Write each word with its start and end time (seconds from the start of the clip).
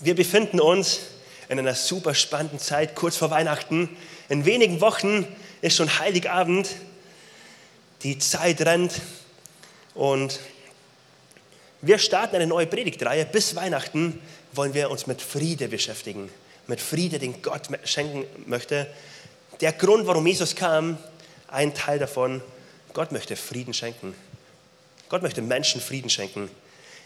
Wir 0.00 0.14
befinden 0.14 0.60
uns 0.60 1.00
in 1.48 1.58
einer 1.58 1.74
super 1.74 2.14
spannenden 2.14 2.58
Zeit, 2.58 2.94
kurz 2.94 3.16
vor 3.16 3.30
Weihnachten. 3.30 3.88
In 4.28 4.44
wenigen 4.44 4.82
Wochen 4.82 5.26
ist 5.62 5.76
schon 5.76 5.98
Heiligabend. 5.98 6.68
Die 8.02 8.18
Zeit 8.18 8.60
rennt 8.60 8.92
und 9.94 10.38
wir 11.80 11.98
starten 11.98 12.36
eine 12.36 12.46
neue 12.46 12.66
Predigtreihe. 12.66 13.24
Bis 13.24 13.56
Weihnachten 13.56 14.20
wollen 14.52 14.74
wir 14.74 14.90
uns 14.90 15.06
mit 15.06 15.22
Friede 15.22 15.68
beschäftigen. 15.68 16.28
Mit 16.66 16.80
Friede, 16.80 17.18
den 17.18 17.40
Gott 17.40 17.62
schenken 17.84 18.26
möchte. 18.44 18.86
Der 19.62 19.72
Grund, 19.72 20.06
warum 20.06 20.26
Jesus 20.26 20.56
kam, 20.56 20.98
ein 21.48 21.72
Teil 21.74 21.98
davon, 21.98 22.42
Gott 22.92 23.12
möchte 23.12 23.34
Frieden 23.34 23.72
schenken. 23.72 24.14
Gott 25.08 25.22
möchte 25.22 25.40
Menschen 25.40 25.80
Frieden 25.80 26.10
schenken. 26.10 26.50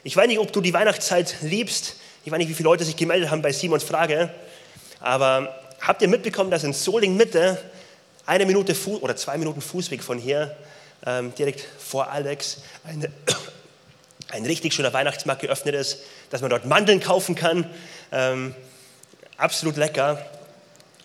Ich 0.02 0.16
weiß 0.16 0.26
nicht, 0.26 0.38
ob 0.40 0.52
du 0.52 0.60
die 0.60 0.72
Weihnachtszeit 0.72 1.36
liebst. 1.42 1.96
Ich 2.22 2.30
weiß 2.30 2.36
nicht, 2.36 2.50
wie 2.50 2.54
viele 2.54 2.68
Leute 2.68 2.84
sich 2.84 2.96
gemeldet 2.96 3.30
haben 3.30 3.40
bei 3.40 3.50
Simons 3.50 3.82
Frage. 3.82 4.28
Aber 5.00 5.58
habt 5.80 6.02
ihr 6.02 6.08
mitbekommen, 6.08 6.50
dass 6.50 6.64
in 6.64 6.74
Soling 6.74 7.16
Mitte 7.16 7.56
eine 8.26 8.44
Minute 8.44 8.74
Fuß 8.74 9.00
oder 9.00 9.16
zwei 9.16 9.38
Minuten 9.38 9.62
Fußweg 9.62 10.02
von 10.02 10.18
hier, 10.18 10.54
ähm, 11.06 11.34
direkt 11.34 11.66
vor 11.78 12.10
Alex, 12.10 12.58
eine, 12.84 13.10
ein 14.28 14.44
richtig 14.44 14.74
schöner 14.74 14.92
Weihnachtsmarkt 14.92 15.40
geöffnet 15.40 15.74
ist, 15.74 16.00
dass 16.28 16.42
man 16.42 16.50
dort 16.50 16.66
Mandeln 16.66 17.00
kaufen 17.00 17.34
kann. 17.34 17.64
Ähm, 18.12 18.54
absolut 19.38 19.78
lecker, 19.78 20.22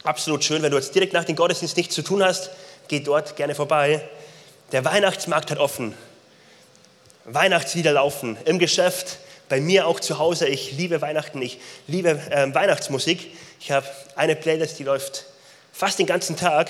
absolut 0.04 0.44
schön. 0.44 0.64
Wenn 0.64 0.72
du 0.72 0.78
jetzt 0.78 0.94
direkt 0.94 1.14
nach 1.14 1.24
dem 1.24 1.38
Gottesdienst 1.38 1.78
nichts 1.78 1.96
zu 1.96 2.02
tun 2.02 2.22
hast, 2.22 2.50
geh 2.90 3.00
dort 3.00 3.38
gerne 3.38 3.56
vorbei. 3.56 4.06
Der 4.74 4.84
Weihnachtsmarkt 4.84 5.50
hat 5.50 5.60
offen. 5.60 5.94
Weihnachtslieder 7.24 7.94
laufen 7.94 8.38
im 8.44 8.60
Geschäft, 8.60 9.20
bei 9.50 9.62
mir 9.62 9.88
auch 9.88 10.00
zu 10.00 10.20
Hause. 10.20 10.48
Ich 10.48 10.74
liebe 10.74 11.02
Weihnachten, 11.02 11.42
ich 11.42 11.60
liebe 11.88 12.10
äh, 12.10 12.54
Weihnachtsmusik. 12.54 13.32
Ich 13.60 13.72
habe 13.72 13.88
eine 14.16 14.36
Playlist, 14.36 14.80
die 14.80 14.84
läuft 14.84 15.26
fast 15.72 16.00
den 16.00 16.06
ganzen 16.06 16.36
Tag. 16.38 16.70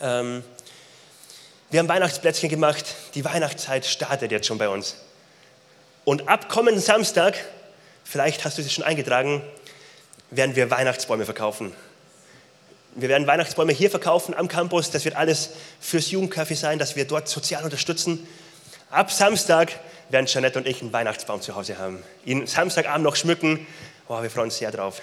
Ähm, 0.00 0.42
wir 1.70 1.80
haben 1.80 1.88
Weihnachtsplätzchen 1.88 2.48
gemacht. 2.48 2.84
Die 3.14 3.24
Weihnachtszeit 3.24 3.86
startet 3.86 4.30
jetzt 4.30 4.46
schon 4.46 4.58
bei 4.58 4.68
uns. 4.68 4.96
Und 6.04 6.28
ab 6.28 6.48
kommenden 6.48 6.82
Samstag, 6.82 7.36
vielleicht 8.04 8.44
hast 8.44 8.58
du 8.58 8.62
es 8.62 8.72
schon 8.72 8.84
eingetragen, 8.84 9.42
werden 10.30 10.56
wir 10.56 10.70
Weihnachtsbäume 10.70 11.24
verkaufen. 11.24 11.72
Wir 12.94 13.08
werden 13.08 13.26
Weihnachtsbäume 13.26 13.72
hier 13.72 13.90
verkaufen 13.90 14.34
am 14.34 14.48
Campus. 14.48 14.90
Das 14.90 15.04
wird 15.04 15.16
alles 15.16 15.50
fürs 15.80 16.10
Jugendcafé 16.10 16.56
sein, 16.56 16.78
dass 16.78 16.96
wir 16.96 17.06
dort 17.06 17.28
sozial 17.28 17.64
unterstützen. 17.64 18.26
Ab 18.90 19.10
Samstag 19.10 19.72
werden 20.12 20.26
Janette 20.26 20.58
und 20.58 20.68
ich 20.68 20.82
einen 20.82 20.92
Weihnachtsbaum 20.92 21.40
zu 21.40 21.56
Hause 21.56 21.78
haben. 21.78 22.02
Ihn 22.26 22.46
Samstagabend 22.46 23.02
noch 23.02 23.16
schmücken. 23.16 23.66
Oh, 24.08 24.22
wir 24.22 24.30
freuen 24.30 24.44
uns 24.44 24.58
sehr 24.58 24.70
drauf. 24.70 25.00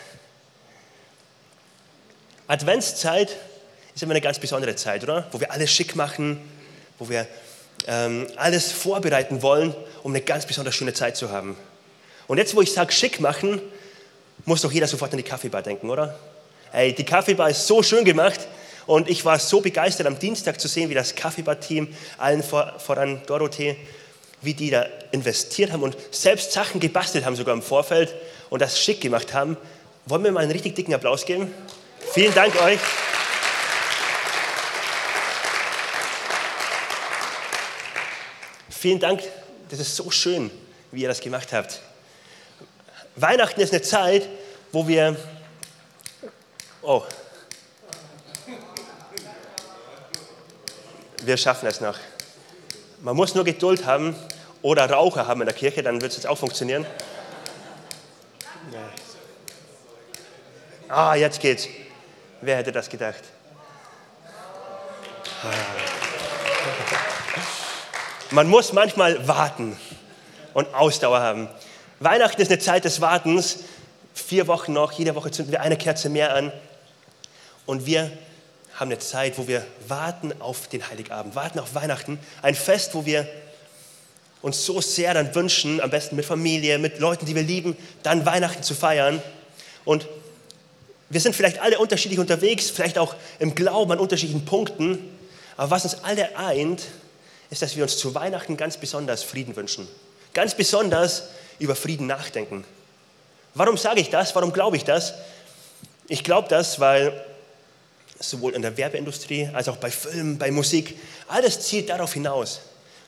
Adventszeit 2.48 3.36
ist 3.96 4.04
immer 4.04 4.12
eine 4.12 4.22
ganz 4.22 4.38
besondere 4.38 4.76
Zeit, 4.76 5.04
oder? 5.04 5.28
Wo 5.32 5.40
wir 5.40 5.52
alles 5.52 5.72
schick 5.72 5.96
machen, 5.96 6.40
wo 7.00 7.10
wir 7.10 7.28
ähm, 7.88 8.28
alles 8.36 8.72
vorbereiten 8.72 9.42
wollen, 9.42 9.74
um 10.04 10.12
eine 10.12 10.22
ganz 10.22 10.46
besonders 10.46 10.76
schöne 10.76 10.94
Zeit 10.94 11.18
zu 11.18 11.32
haben. 11.32 11.58
Und 12.28 12.38
jetzt, 12.38 12.56
wo 12.56 12.62
ich 12.62 12.72
sage 12.72 12.92
schick 12.92 13.20
machen, 13.20 13.60
muss 14.46 14.62
doch 14.62 14.72
jeder 14.72 14.88
sofort 14.88 15.12
an 15.12 15.18
die 15.18 15.24
Kaffeebar 15.24 15.64
denken, 15.64 15.90
oder? 15.90 16.20
Ey, 16.72 16.94
die 16.94 17.04
Kaffeebar 17.04 17.50
ist 17.50 17.66
so 17.66 17.82
schön 17.82 18.06
gemacht 18.06 18.48
und 18.86 19.10
ich 19.10 19.26
war 19.26 19.40
so 19.40 19.60
begeistert 19.60 20.06
am 20.06 20.20
Dienstag 20.20 20.62
zu 20.62 20.68
sehen, 20.68 20.90
wie 20.92 20.94
das 20.94 21.16
Kaffeebar-Team, 21.16 21.96
allen 22.20 22.44
vor, 22.44 22.76
voran 22.78 23.22
Dorothee, 23.26 23.76
wie 24.42 24.54
die 24.54 24.70
da 24.70 24.86
investiert 25.12 25.72
haben 25.72 25.84
und 25.84 25.98
selbst 26.12 26.52
Sachen 26.52 26.80
gebastelt 26.80 27.26
haben, 27.26 27.36
sogar 27.36 27.54
im 27.54 27.62
Vorfeld 27.62 28.14
und 28.50 28.62
das 28.62 28.80
schick 28.80 29.02
gemacht 29.02 29.34
haben. 29.34 29.58
Wollen 30.06 30.24
wir 30.24 30.32
mal 30.32 30.42
einen 30.42 30.52
richtig 30.52 30.76
dicken 30.76 30.94
Applaus 30.94 31.26
geben? 31.26 31.54
Vielen 32.14 32.34
Dank 32.34 32.60
euch. 32.62 32.80
Vielen 38.70 39.00
Dank, 39.00 39.22
das 39.70 39.80
ist 39.80 39.96
so 39.96 40.10
schön, 40.10 40.50
wie 40.92 41.02
ihr 41.02 41.10
das 41.10 41.20
gemacht 41.20 41.52
habt. 41.52 41.82
Weihnachten 43.18 43.60
ist 43.60 43.74
eine 43.74 43.82
Zeit, 43.82 44.30
wo 44.72 44.88
wir 44.88 45.18
Oh. 46.82 47.04
Wir 51.22 51.36
schaffen 51.36 51.68
es 51.68 51.82
noch. 51.82 51.98
Man 53.02 53.16
muss 53.16 53.36
nur 53.36 53.44
Geduld 53.44 53.86
haben 53.86 54.16
oder 54.62 54.90
Raucher 54.90 55.28
haben 55.28 55.42
in 55.42 55.48
der 55.48 55.56
Kirche, 55.56 55.84
dann 55.84 56.02
wird 56.02 56.12
es 56.12 56.18
jetzt 56.18 56.28
auch 56.28 56.38
funktionieren. 56.38 56.86
Ah, 60.88 61.16
jetzt 61.16 61.40
geht's. 61.40 61.68
Wer 62.42 62.58
hätte 62.58 62.72
das 62.72 62.90
gedacht? 62.90 63.24
Man 68.32 68.48
muss 68.48 68.74
manchmal 68.74 69.28
warten 69.28 69.78
und 70.54 70.74
Ausdauer 70.74 71.20
haben. 71.20 71.48
Weihnachten 72.00 72.42
ist 72.42 72.52
eine 72.52 72.60
Zeit 72.60 72.86
des 72.86 73.02
Wartens. 73.02 73.60
Vier 74.14 74.48
Wochen 74.48 74.74
noch, 74.74 74.92
jede 74.94 75.16
Woche 75.16 75.32
zünden 75.32 75.52
wir 75.52 75.62
eine 75.62 75.78
Kerze 75.78 76.10
mehr 76.10 76.34
an. 76.34 76.52
Und 77.66 77.86
wir 77.86 78.12
haben 78.76 78.90
eine 78.90 79.00
Zeit, 79.00 79.38
wo 79.38 79.48
wir 79.48 79.66
warten 79.88 80.34
auf 80.42 80.68
den 80.68 80.90
Heiligabend, 80.90 81.36
warten 81.36 81.60
auf 81.60 81.76
Weihnachten. 81.76 82.20
Ein 82.42 82.56
Fest, 82.56 82.96
wo 82.96 83.06
wir 83.06 83.28
uns 84.42 84.66
so 84.66 84.80
sehr 84.82 85.14
dann 85.14 85.36
wünschen, 85.36 85.82
am 85.82 85.90
besten 85.90 86.16
mit 86.16 86.26
Familie, 86.26 86.78
mit 86.78 87.00
Leuten, 87.00 87.26
die 87.26 87.36
wir 87.36 87.44
lieben, 87.44 87.76
dann 88.04 88.26
Weihnachten 88.26 88.64
zu 88.64 88.74
feiern. 88.74 89.22
Und 89.86 90.08
wir 91.10 91.20
sind 91.20 91.36
vielleicht 91.36 91.60
alle 91.60 91.80
unterschiedlich 91.80 92.20
unterwegs, 92.20 92.70
vielleicht 92.70 92.98
auch 92.98 93.16
im 93.40 93.56
Glauben 93.56 93.92
an 93.92 94.00
unterschiedlichen 94.00 94.46
Punkten. 94.46 95.00
Aber 95.58 95.72
was 95.72 95.84
uns 95.84 96.04
alle 96.04 96.38
eint, 96.38 96.84
ist, 97.50 97.62
dass 97.62 97.76
wir 97.76 97.84
uns 97.84 97.98
zu 97.98 98.16
Weihnachten 98.16 98.56
ganz 98.58 98.78
besonders 98.78 99.24
Frieden 99.24 99.56
wünschen. 99.56 99.88
Ganz 100.34 100.56
besonders 100.56 101.24
über 101.58 101.76
Frieden 101.76 102.08
nachdenken. 102.08 102.64
Warum 103.56 103.78
sage 103.78 104.00
ich 104.00 104.10
das? 104.10 104.36
Warum 104.36 104.54
glaube 104.54 104.78
ich 104.78 104.84
das? 104.84 105.16
Ich 106.08 106.24
glaube 106.24 106.48
das, 106.48 106.80
weil 106.80 107.26
sowohl 108.20 108.54
in 108.54 108.62
der 108.62 108.78
Werbeindustrie 108.78 109.50
als 109.54 109.68
auch 109.68 109.78
bei 109.78 109.90
Filmen, 109.90 110.38
bei 110.38 110.52
Musik. 110.52 110.98
Alles 111.28 111.62
zielt 111.62 111.90
darauf 111.90 112.14
hinaus. 112.14 112.62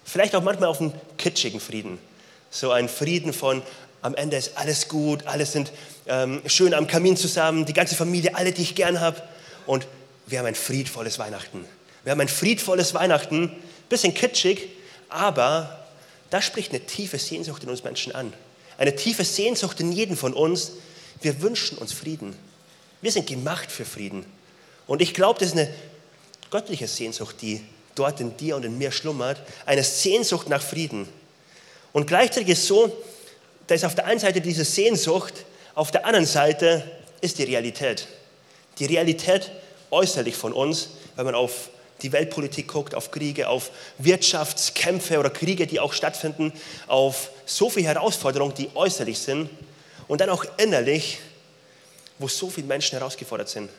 Vielleicht 0.04 0.36
auch 0.36 0.44
manchmal 0.44 0.70
auf 0.70 0.82
einen 0.82 0.94
kitschigen 1.18 1.60
Frieden. 1.60 2.00
So 2.50 2.72
ein 2.72 2.90
Frieden 2.90 3.34
von, 3.34 3.62
am 4.02 4.16
Ende 4.16 4.38
ist 4.38 4.58
alles 4.58 4.88
gut, 4.88 5.26
alles 5.28 5.52
sind 5.52 5.72
ähm, 6.08 6.42
schön 6.48 6.74
am 6.74 6.88
Kamin 6.88 7.16
zusammen, 7.16 7.66
die 7.66 7.74
ganze 7.74 7.96
Familie, 7.96 8.36
alle, 8.36 8.52
die 8.52 8.64
ich 8.64 8.76
gern 8.76 9.00
habe. 9.00 9.22
Und 9.66 9.88
wir 10.28 10.40
haben 10.40 10.48
ein 10.48 10.56
friedvolles 10.56 11.20
Weihnachten. 11.20 11.66
Wir 12.04 12.12
haben 12.12 12.22
ein 12.22 12.28
friedvolles 12.28 12.94
Weihnachten, 12.94 13.52
bisschen 13.90 14.14
kitschig, 14.14 14.70
aber 15.10 15.86
da 16.30 16.42
spricht 16.42 16.72
eine 16.72 16.86
tiefe 16.86 17.20
Sehnsucht 17.20 17.64
in 17.64 17.70
uns 17.70 17.84
Menschen 17.84 18.16
an. 18.16 18.34
Eine 18.78 18.96
tiefe 18.96 19.24
Sehnsucht 19.24 19.80
in 19.80 19.92
jedem 19.92 20.18
von 20.18 20.34
uns. 20.34 20.72
Wir 21.22 21.42
wünschen 21.42 21.78
uns 21.78 21.94
Frieden. 21.94 22.36
Wir 23.02 23.12
sind 23.12 23.28
gemacht 23.28 23.72
für 23.72 23.86
Frieden. 23.86 24.26
Und 24.88 25.02
ich 25.02 25.14
glaube, 25.14 25.40
das 25.40 25.50
ist 25.50 25.58
eine 25.58 25.72
göttliche 26.50 26.88
Sehnsucht, 26.88 27.36
die 27.42 27.62
dort 27.96 28.19
in 28.19 28.35
dir 28.38 28.56
und 28.56 28.66
in 28.66 28.78
mir 28.78 28.91
schlummert. 28.91 29.41
Eine 29.66 29.84
Sehnsucht 29.84 30.50
nach 30.50 30.62
Frieden. 30.62 31.07
Und 31.94 32.07
gleichzeitig 32.07 32.50
ist 32.50 32.68
so, 32.68 32.96
da 33.68 33.75
ist 33.75 33.85
auf 33.85 33.96
der 33.96 34.06
einen 34.06 34.19
Seite 34.19 34.41
diese 34.41 34.66
Sehnsucht, 34.66 35.46
auf 35.75 35.91
der 35.91 36.06
anderen 36.06 36.25
Seite 36.25 36.84
ist 37.22 37.38
die 37.38 37.44
Realität. 37.44 38.07
Die 38.79 38.85
Realität 38.85 39.52
äußerlich 39.91 40.35
von 40.35 40.53
uns, 40.53 40.90
wenn 41.16 41.25
man 41.25 41.35
auf 41.35 41.69
die 42.02 42.12
Weltpolitik 42.12 42.68
guckt, 42.68 42.96
auf 42.96 43.12
Kriege, 43.12 43.47
auf 43.47 43.72
Wirtschaftskämpfe 44.00 45.19
oder 45.19 45.29
Kriege, 45.29 45.68
die 45.68 45.79
auch 45.79 45.94
stattfinden, 45.94 46.52
auf 46.88 47.29
so 47.46 47.69
viele 47.69 47.88
Herausforderungen, 47.88 48.56
die 48.56 48.69
äußerlich 48.73 49.19
sind 49.19 49.50
und 50.08 50.22
dann 50.22 50.29
auch 50.29 50.46
innerlich, 50.58 51.19
wo 52.17 52.28
so 52.28 52.49
viele 52.49 52.67
Menschen 52.67 52.97
herausgefordert 52.97 53.49
sind 53.49 53.70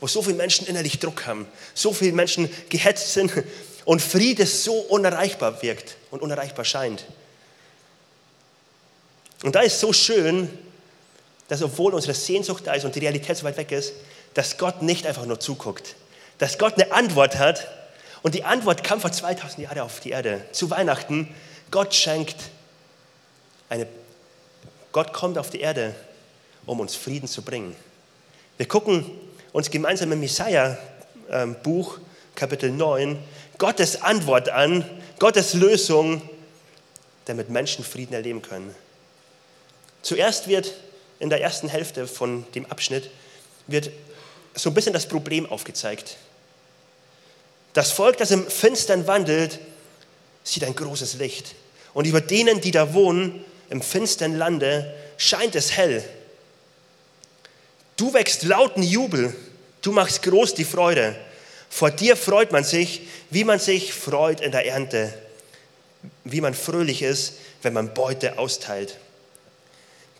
wo 0.00 0.06
so 0.06 0.22
viele 0.22 0.36
Menschen 0.36 0.66
innerlich 0.66 0.98
Druck 0.98 1.26
haben, 1.26 1.46
so 1.74 1.92
viele 1.92 2.12
Menschen 2.12 2.50
gehetzt 2.68 3.12
sind 3.12 3.32
und 3.84 4.00
Friede 4.00 4.46
so 4.46 4.72
unerreichbar 4.72 5.62
wirkt 5.62 5.96
und 6.10 6.22
unerreichbar 6.22 6.64
scheint. 6.64 7.04
Und 9.42 9.54
da 9.54 9.60
ist 9.60 9.80
so 9.80 9.92
schön, 9.92 10.50
dass 11.48 11.62
obwohl 11.62 11.94
unsere 11.94 12.14
Sehnsucht 12.14 12.66
da 12.66 12.74
ist 12.74 12.84
und 12.84 12.94
die 12.94 13.00
Realität 13.00 13.36
so 13.36 13.44
weit 13.44 13.56
weg 13.56 13.72
ist, 13.72 13.92
dass 14.34 14.58
Gott 14.58 14.82
nicht 14.82 15.06
einfach 15.06 15.26
nur 15.26 15.40
zuguckt, 15.40 15.96
dass 16.38 16.58
Gott 16.58 16.74
eine 16.74 16.92
Antwort 16.92 17.36
hat 17.36 17.68
und 18.22 18.34
die 18.34 18.44
Antwort 18.44 18.84
kam 18.84 19.00
vor 19.00 19.12
2000 19.12 19.60
Jahren 19.60 19.80
auf 19.80 20.00
die 20.00 20.10
Erde, 20.10 20.44
zu 20.52 20.70
Weihnachten. 20.70 21.34
Gott 21.70 21.94
schenkt 21.94 22.36
eine, 23.68 23.86
Gott 24.92 25.12
kommt 25.12 25.38
auf 25.38 25.50
die 25.50 25.60
Erde, 25.60 25.94
um 26.66 26.80
uns 26.80 26.94
Frieden 26.94 27.28
zu 27.28 27.42
bringen. 27.42 27.74
Wir 28.58 28.68
gucken 28.68 29.10
uns 29.52 29.70
gemeinsam 29.70 30.12
im 30.12 30.22
Jesaja-Buch, 30.22 31.98
Kapitel 32.34 32.70
9, 32.70 33.18
Gottes 33.58 34.00
Antwort 34.02 34.48
an, 34.48 34.84
Gottes 35.18 35.54
Lösung, 35.54 36.22
damit 37.26 37.50
Menschen 37.50 37.84
Frieden 37.84 38.14
erleben 38.14 38.42
können. 38.42 38.74
Zuerst 40.02 40.48
wird 40.48 40.72
in 41.18 41.28
der 41.28 41.42
ersten 41.42 41.68
Hälfte 41.68 42.06
von 42.06 42.46
dem 42.54 42.66
Abschnitt 42.66 43.10
wird 43.66 43.90
so 44.54 44.70
ein 44.70 44.74
bisschen 44.74 44.92
das 44.92 45.06
Problem 45.06 45.46
aufgezeigt. 45.46 46.16
Das 47.72 47.92
Volk, 47.92 48.16
das 48.16 48.30
im 48.30 48.46
Finstern 48.46 49.06
wandelt, 49.06 49.60
sieht 50.42 50.64
ein 50.64 50.74
großes 50.74 51.14
Licht. 51.14 51.54
Und 51.94 52.06
über 52.06 52.20
denen, 52.20 52.60
die 52.60 52.70
da 52.70 52.94
wohnen, 52.94 53.44
im 53.68 53.82
finstern 53.82 54.36
Lande, 54.36 54.92
scheint 55.16 55.54
es 55.54 55.76
hell. 55.76 56.02
Du 58.00 58.14
wächst 58.14 58.44
lauten 58.44 58.82
Jubel, 58.82 59.36
du 59.82 59.92
machst 59.92 60.22
groß 60.22 60.54
die 60.54 60.64
Freude. 60.64 61.14
Vor 61.68 61.90
dir 61.90 62.16
freut 62.16 62.50
man 62.50 62.64
sich, 62.64 63.02
wie 63.28 63.44
man 63.44 63.58
sich 63.58 63.92
freut 63.92 64.40
in 64.40 64.52
der 64.52 64.64
Ernte, 64.64 65.12
wie 66.24 66.40
man 66.40 66.54
fröhlich 66.54 67.02
ist, 67.02 67.34
wenn 67.60 67.74
man 67.74 67.92
Beute 67.92 68.38
austeilt. 68.38 68.96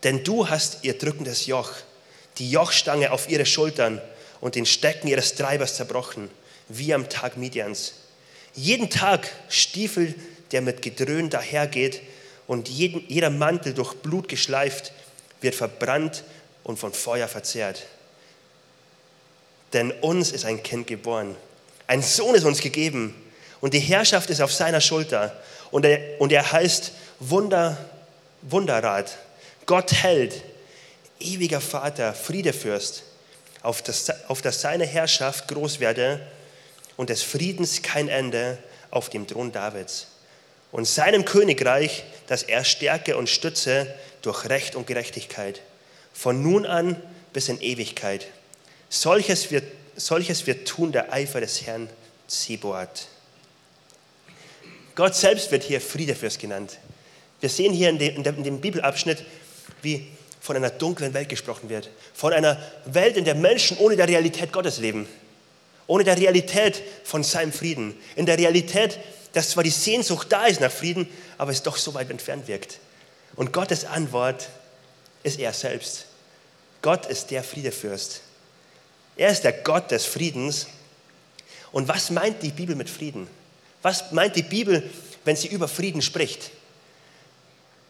Denn 0.03 0.23
du 0.23 0.47
hast 0.47 0.83
ihr 0.83 0.95
drückendes 0.95 1.47
Joch, 1.47 1.71
die 2.37 2.51
Jochstange 2.51 3.11
auf 3.11 3.27
ihre 3.27 3.47
Schultern 3.47 3.99
und 4.41 4.53
den 4.53 4.67
Stecken 4.67 5.07
ihres 5.07 5.33
Treibers 5.33 5.75
zerbrochen, 5.75 6.29
wie 6.69 6.93
am 6.93 7.09
Tag 7.09 7.35
Midians. 7.35 7.93
Jeden 8.53 8.91
Tag 8.91 9.27
Stiefel, 9.49 10.13
der 10.51 10.61
mit 10.61 10.83
Gedröhn 10.83 11.31
dahergeht, 11.31 12.03
und 12.45 12.69
jeden, 12.69 13.03
jeder 13.07 13.31
Mantel 13.31 13.73
durch 13.73 13.95
Blut 13.95 14.29
geschleift, 14.29 14.93
wird 15.41 15.55
verbrannt 15.55 16.23
und 16.63 16.77
von 16.77 16.93
Feuer 16.93 17.27
verzehrt. 17.27 17.83
Denn 19.73 19.91
uns 19.91 20.31
ist 20.31 20.45
ein 20.45 20.63
Kind 20.63 20.87
geboren, 20.87 21.35
ein 21.87 22.01
Sohn 22.01 22.35
ist 22.35 22.45
uns 22.45 22.61
gegeben 22.61 23.15
und 23.59 23.73
die 23.73 23.79
Herrschaft 23.79 24.29
ist 24.29 24.41
auf 24.41 24.53
seiner 24.53 24.81
Schulter. 24.81 25.37
Und 25.71 25.85
er, 25.85 26.19
und 26.19 26.31
er 26.31 26.51
heißt 26.51 26.91
Wunder, 27.19 27.77
Wunderrat, 28.41 29.17
Gott 29.65 29.93
hält, 29.93 30.41
ewiger 31.19 31.61
Vater, 31.61 32.13
Friedefürst, 32.13 33.03
auf 33.61 33.81
das, 33.81 34.11
auf 34.27 34.41
das 34.41 34.61
seine 34.61 34.85
Herrschaft 34.85 35.47
groß 35.47 35.79
werde 35.79 36.25
und 36.97 37.09
des 37.09 37.23
Friedens 37.23 37.81
kein 37.81 38.07
Ende 38.09 38.57
auf 38.89 39.09
dem 39.09 39.27
Thron 39.27 39.51
Davids. 39.51 40.07
Und 40.71 40.85
seinem 40.85 41.25
Königreich, 41.25 42.03
das 42.27 42.43
er 42.43 42.63
stärke 42.63 43.17
und 43.17 43.29
stütze 43.29 43.93
durch 44.21 44.49
Recht 44.49 44.75
und 44.75 44.87
Gerechtigkeit, 44.87 45.61
von 46.13 46.41
nun 46.41 46.65
an 46.65 47.01
bis 47.33 47.49
in 47.49 47.61
Ewigkeit. 47.61 48.27
Solches 48.89 49.51
wird, 49.51 49.63
solches 49.95 50.47
wird 50.47 50.67
tun 50.67 50.91
der 50.91 51.13
Eifer 51.13 51.41
des 51.41 51.65
Herrn 51.65 51.89
Ziboat. 52.27 53.07
Gott 54.95 55.15
selbst 55.15 55.51
wird 55.51 55.63
hier 55.63 55.81
Friedefürst 55.81 56.39
genannt. 56.39 56.77
Wir 57.39 57.49
sehen 57.49 57.73
hier 57.73 57.89
in 57.89 57.97
dem, 57.97 58.23
in 58.23 58.43
dem 58.43 58.61
Bibelabschnitt, 58.61 59.23
wie 59.81 60.07
von 60.39 60.55
einer 60.55 60.69
dunklen 60.69 61.13
Welt 61.13 61.29
gesprochen 61.29 61.69
wird. 61.69 61.89
Von 62.13 62.33
einer 62.33 62.61
Welt, 62.85 63.17
in 63.17 63.25
der 63.25 63.35
Menschen 63.35 63.77
ohne 63.77 63.95
der 63.95 64.07
Realität 64.07 64.51
Gottes 64.51 64.79
leben. 64.79 65.07
Ohne 65.87 66.03
der 66.03 66.17
Realität 66.17 66.81
von 67.03 67.23
seinem 67.23 67.51
Frieden. 67.51 67.95
In 68.15 68.25
der 68.25 68.37
Realität, 68.37 68.99
dass 69.33 69.51
zwar 69.51 69.63
die 69.63 69.69
Sehnsucht 69.69 70.27
da 70.29 70.45
ist 70.45 70.61
nach 70.61 70.71
Frieden, 70.71 71.07
aber 71.37 71.51
es 71.51 71.63
doch 71.63 71.77
so 71.77 71.93
weit 71.93 72.09
entfernt 72.09 72.47
wirkt. 72.47 72.79
Und 73.35 73.53
Gottes 73.53 73.85
Antwort 73.85 74.49
ist 75.23 75.39
er 75.39 75.53
selbst. 75.53 76.05
Gott 76.81 77.05
ist 77.05 77.31
der 77.31 77.43
Friedefürst. 77.43 78.21
Er 79.15 79.29
ist 79.29 79.43
der 79.43 79.53
Gott 79.53 79.91
des 79.91 80.05
Friedens. 80.05 80.67
Und 81.71 81.87
was 81.87 82.09
meint 82.09 82.41
die 82.41 82.51
Bibel 82.51 82.75
mit 82.75 82.89
Frieden? 82.89 83.27
Was 83.81 84.11
meint 84.11 84.35
die 84.35 84.43
Bibel, 84.43 84.83
wenn 85.25 85.35
sie 85.35 85.47
über 85.47 85.67
Frieden 85.67 86.01
spricht? 86.01 86.51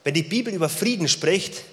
Wenn 0.03 0.13
die 0.13 0.23
Bibel 0.23 0.53
über 0.53 0.69
Frieden 0.69 1.07
spricht, 1.07 1.63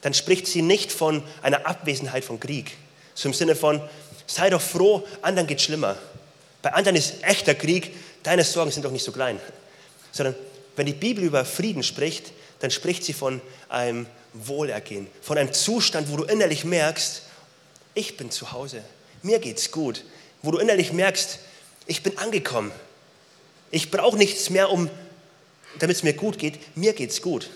dann 0.00 0.14
spricht 0.14 0.46
sie 0.46 0.62
nicht 0.62 0.92
von 0.92 1.22
einer 1.42 1.66
Abwesenheit 1.66 2.24
von 2.24 2.40
Krieg. 2.40 2.76
So 3.14 3.28
im 3.28 3.34
Sinne 3.34 3.54
von, 3.54 3.80
sei 4.26 4.50
doch 4.50 4.60
froh, 4.60 5.06
anderen 5.22 5.46
geht 5.46 5.60
schlimmer. 5.60 5.96
Bei 6.62 6.72
anderen 6.72 6.96
ist 6.96 7.22
echter 7.22 7.54
Krieg, 7.54 7.94
deine 8.22 8.44
Sorgen 8.44 8.70
sind 8.70 8.84
doch 8.84 8.90
nicht 8.90 9.04
so 9.04 9.12
klein. 9.12 9.38
Sondern 10.12 10.34
wenn 10.76 10.86
die 10.86 10.92
Bibel 10.92 11.24
über 11.24 11.44
Frieden 11.44 11.82
spricht, 11.82 12.32
dann 12.60 12.70
spricht 12.70 13.04
sie 13.04 13.12
von 13.12 13.40
einem 13.68 14.06
Wohlergehen, 14.34 15.06
von 15.22 15.38
einem 15.38 15.52
Zustand, 15.52 16.10
wo 16.10 16.16
du 16.16 16.24
innerlich 16.24 16.64
merkst, 16.64 17.22
ich 17.94 18.16
bin 18.16 18.30
zu 18.30 18.52
Hause, 18.52 18.82
mir 19.22 19.38
geht's 19.38 19.70
gut, 19.70 20.04
wo 20.42 20.50
du 20.50 20.58
innerlich 20.58 20.92
merkst, 20.92 21.38
ich 21.86 22.02
bin 22.02 22.18
angekommen. 22.18 22.72
Ich 23.70 23.90
brauche 23.90 24.16
nichts 24.16 24.50
mehr, 24.50 24.70
um, 24.70 24.90
damit 25.78 25.96
es 25.96 26.02
mir 26.02 26.12
gut 26.12 26.38
geht. 26.38 26.76
Mir 26.76 26.92
geht's 26.92 27.22
gut. 27.22 27.50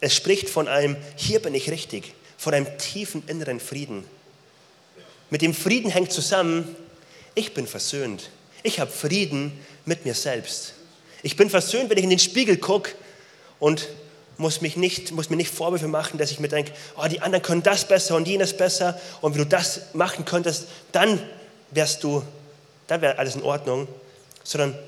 Es 0.00 0.14
spricht 0.14 0.48
von 0.48 0.68
einem, 0.68 0.96
hier 1.16 1.40
bin 1.40 1.54
ich 1.54 1.70
richtig, 1.70 2.14
von 2.36 2.54
einem 2.54 2.66
tiefen 2.78 3.22
inneren 3.26 3.60
Frieden. 3.60 4.04
Mit 5.30 5.42
dem 5.42 5.54
Frieden 5.54 5.90
hängt 5.90 6.12
zusammen, 6.12 6.76
ich 7.34 7.54
bin 7.54 7.66
versöhnt. 7.66 8.30
Ich 8.62 8.80
habe 8.80 8.90
Frieden 8.90 9.52
mit 9.84 10.04
mir 10.04 10.14
selbst. 10.14 10.74
Ich 11.22 11.36
bin 11.36 11.50
versöhnt, 11.50 11.90
wenn 11.90 11.98
ich 11.98 12.04
in 12.04 12.10
den 12.10 12.18
Spiegel 12.18 12.56
gucke 12.56 12.92
und 13.58 13.88
muss, 14.38 14.60
mich 14.60 14.76
nicht, 14.76 15.12
muss 15.12 15.30
mir 15.30 15.36
nicht 15.36 15.50
Vorwürfe 15.50 15.88
machen, 15.88 16.16
dass 16.18 16.30
ich 16.30 16.40
mir 16.40 16.48
denke, 16.48 16.72
oh, 16.96 17.06
die 17.08 17.20
anderen 17.20 17.42
können 17.42 17.62
das 17.62 17.86
besser 17.86 18.16
und 18.16 18.26
jenes 18.26 18.56
besser 18.56 18.98
und 19.20 19.34
wenn 19.34 19.42
du 19.42 19.48
das 19.48 19.92
machen 19.92 20.24
könntest, 20.24 20.68
dann 20.92 21.20
wärst 21.72 22.02
du, 22.04 22.22
dann 22.86 23.02
wäre 23.02 23.18
alles 23.18 23.34
in 23.34 23.42
Ordnung. 23.42 23.88
Sondern 24.44 24.78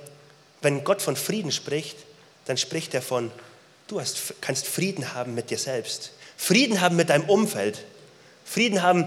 wenn 0.63 0.85
Gott 0.85 1.03
von 1.03 1.17
Frieden 1.17 1.53
spricht, 1.53 1.97
dann 2.47 2.57
spricht 2.57 2.95
er 2.95 3.03
von, 3.03 3.31
du 3.89 4.01
hast, 4.01 4.35
kannst 4.41 4.67
Frieden 4.67 5.13
haben 5.13 5.35
mit 5.35 5.51
dir 5.51 5.59
selbst. 5.59 6.13
Frieden 6.37 6.81
haben 6.81 6.97
mit 6.97 7.11
deinem 7.11 7.29
Umfeld. 7.29 7.85
Frieden 8.45 8.83
haben 8.83 9.07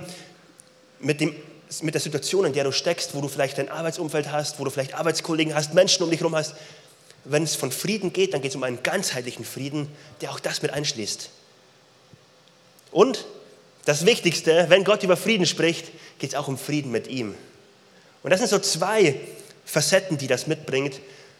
mit, 0.99 1.21
dem, 1.21 1.35
mit 1.81 1.93
der 1.93 2.01
Situation, 2.01 2.45
in 2.45 2.53
der 2.53 2.65
du 2.65 2.71
steckst, 2.71 3.15
wo 3.15 3.21
du 3.21 3.27
vielleicht 3.27 3.57
dein 3.57 3.69
Arbeitsumfeld 3.69 4.31
hast, 4.31 4.59
wo 4.59 4.65
du 4.65 4.69
vielleicht 4.69 4.93
Arbeitskollegen 4.93 5.55
hast, 5.55 5.73
Menschen 5.73 6.03
um 6.03 6.09
dich 6.09 6.19
herum 6.19 6.35
hast. 6.35 6.53
Wenn 7.25 7.43
es 7.43 7.55
von 7.55 7.71
Frieden 7.71 8.11
geht, 8.11 8.33
dann 8.33 8.41
geht 8.41 8.51
es 8.51 8.55
um 8.55 8.63
einen 8.63 8.83
ganzheitlichen 8.83 9.45
Frieden, 9.45 9.87
der 10.21 10.31
auch 10.31 10.39
das 10.39 10.61
mit 10.61 10.71
einschließt. 10.71 11.29
Und 12.91 13.25
das 13.85 14.05
Wichtigste, 14.05 14.65
wenn 14.69 14.83
Gott 14.83 15.03
über 15.03 15.17
Frieden 15.17 15.45
spricht, 15.45 15.91
geht 16.19 16.31
es 16.31 16.35
auch 16.35 16.47
um 16.47 16.57
Frieden 16.57 16.91
mit 16.91 17.07
ihm. 17.07 17.35
Und 18.23 18.31
das 18.31 18.39
sind 18.39 18.49
so 18.49 18.59
zwei 18.59 19.19
Facetten, 19.65 20.17
die 20.17 20.27
das 20.27 20.47
mitbringt. 20.47 20.99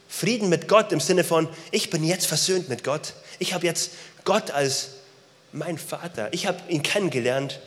Frieden 0.10 0.50
mit 0.50 0.68
Gott 0.68 0.92
im 0.92 1.00
Sinne 1.00 1.24
von, 1.24 1.48
ich 1.72 1.90
bin 1.90 2.04
jetzt 2.04 2.26
versöhnt 2.26 2.70
mit 2.70 2.84
Gott. 2.84 3.14
Ich 3.40 3.54
habe 3.54 3.66
jetzt 3.66 3.92
Gott 4.26 4.52
als 4.52 4.90
mein 5.52 5.78
Vater. 5.78 6.32
Ich 6.34 6.48
habe 6.48 6.60
ihn 6.68 6.84
kennengelernt 6.84 7.60